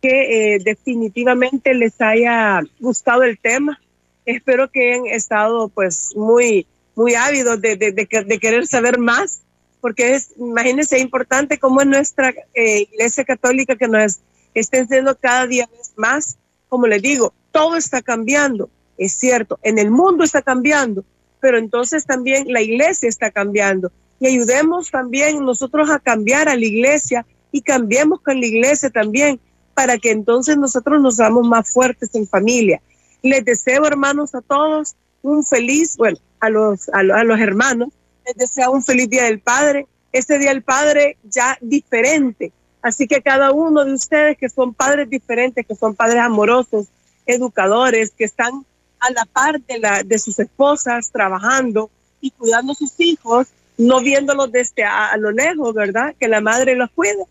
que 0.01 0.55
eh, 0.55 0.59
definitivamente 0.63 1.73
les 1.73 1.99
haya 1.99 2.61
gustado 2.79 3.23
el 3.23 3.37
tema. 3.39 3.79
Espero 4.25 4.69
que 4.69 4.93
hayan 4.93 5.07
estado 5.07 5.69
pues 5.69 6.13
muy, 6.15 6.67
muy 6.95 7.15
ávidos 7.15 7.61
de, 7.61 7.75
de, 7.75 7.91
de, 7.91 8.39
querer 8.39 8.67
saber 8.67 8.99
más, 8.99 9.41
porque 9.81 10.15
es, 10.15 10.33
imagínense, 10.37 10.99
importante 10.99 11.57
como 11.57 11.81
es 11.81 11.87
nuestra 11.87 12.33
eh, 12.53 12.81
iglesia 12.91 13.23
católica 13.23 13.75
que 13.75 13.87
nos 13.87 14.19
está 14.53 14.77
enseñando 14.77 15.17
cada 15.17 15.47
día 15.47 15.69
más. 15.95 16.37
Como 16.67 16.85
les 16.85 17.01
digo, 17.01 17.33
todo 17.51 17.75
está 17.77 18.01
cambiando, 18.01 18.69
es 18.97 19.13
cierto, 19.13 19.59
en 19.63 19.79
el 19.79 19.89
mundo 19.89 20.23
está 20.23 20.41
cambiando, 20.41 21.03
pero 21.39 21.57
entonces 21.57 22.05
también 22.05 22.51
la 22.51 22.61
iglesia 22.61 23.09
está 23.09 23.31
cambiando. 23.31 23.91
Y 24.19 24.27
ayudemos 24.27 24.91
también 24.91 25.43
nosotros 25.43 25.89
a 25.89 25.99
cambiar 25.99 26.49
a 26.49 26.55
la 26.55 26.65
iglesia 26.65 27.25
y 27.51 27.61
cambiemos 27.61 28.21
con 28.21 28.39
la 28.39 28.45
iglesia 28.45 28.89
también 28.89 29.39
para 29.73 29.97
que 29.97 30.11
entonces 30.11 30.57
nosotros 30.57 31.01
nos 31.01 31.19
hagamos 31.19 31.47
más 31.47 31.71
fuertes 31.71 32.13
en 32.13 32.27
familia. 32.27 32.81
Les 33.21 33.45
deseo, 33.45 33.85
hermanos, 33.85 34.35
a 34.35 34.41
todos 34.41 34.95
un 35.21 35.43
feliz, 35.43 35.95
bueno, 35.97 36.17
a 36.39 36.49
los, 36.49 36.89
a, 36.89 37.03
los 37.03 37.39
hermanos, 37.39 37.89
les 38.25 38.35
deseo 38.35 38.71
un 38.71 38.83
feliz 38.83 39.09
Día 39.09 39.23
del 39.23 39.39
Padre, 39.39 39.87
ese 40.11 40.37
Día 40.37 40.49
del 40.49 40.63
Padre 40.63 41.17
ya 41.23 41.57
diferente. 41.61 42.51
Así 42.81 43.07
que 43.07 43.21
cada 43.21 43.51
uno 43.51 43.83
de 43.83 43.93
ustedes 43.93 44.37
que 44.37 44.49
son 44.49 44.73
padres 44.73 45.09
diferentes, 45.09 45.65
que 45.65 45.75
son 45.75 45.95
padres 45.95 46.19
amorosos, 46.19 46.87
educadores 47.25 48.11
que 48.11 48.23
están 48.23 48.65
a 48.99 49.11
la 49.11 49.25
par 49.25 49.61
de, 49.61 49.79
la, 49.79 50.03
de 50.03 50.19
sus 50.19 50.39
esposas 50.39 51.11
trabajando 51.11 51.89
y 52.21 52.31
cuidando 52.31 52.73
a 52.73 52.75
sus 52.75 52.99
hijos, 52.99 53.47
no 53.77 54.01
viéndolos 54.01 54.51
desde 54.51 54.83
a, 54.83 55.15
lo 55.17 55.31
lejos, 55.31 55.73
¿verdad? 55.73 56.15
Que 56.19 56.27
la 56.27 56.41
madre 56.41 56.75
los 56.75 56.89
cuida. 56.91 57.23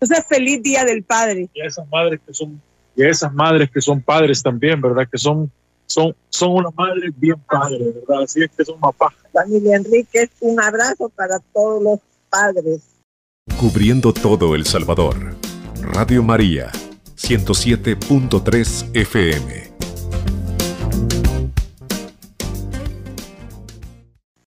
Entonces, 0.00 0.24
feliz 0.28 0.62
Día 0.62 0.84
del 0.84 1.02
Padre. 1.02 1.48
Y 1.54 1.60
a 1.60 1.66
esas 1.66 1.88
madres 1.88 2.20
que 2.26 2.34
son, 2.34 2.60
y 2.96 3.04
esas 3.04 3.32
madres 3.32 3.70
que 3.70 3.80
son 3.80 4.00
padres 4.00 4.42
también, 4.42 4.80
¿verdad? 4.80 5.08
Que 5.10 5.18
son, 5.18 5.50
son, 5.86 6.14
son 6.28 6.50
una 6.52 6.70
madre 6.70 7.12
bien 7.16 7.36
padre, 7.40 7.78
¿verdad? 7.78 8.24
Así 8.24 8.42
es 8.42 8.50
que 8.50 8.64
son 8.64 8.80
papás. 8.80 9.14
Familia 9.32 9.76
Enrique, 9.76 10.28
un 10.40 10.60
abrazo 10.60 11.08
para 11.10 11.38
todos 11.52 11.82
los 11.82 12.00
padres. 12.28 12.82
Cubriendo 13.58 14.12
todo 14.12 14.54
El 14.54 14.66
Salvador. 14.66 15.36
Radio 15.80 16.22
María, 16.22 16.72
107.3 17.16 18.96
FM. 18.96 19.73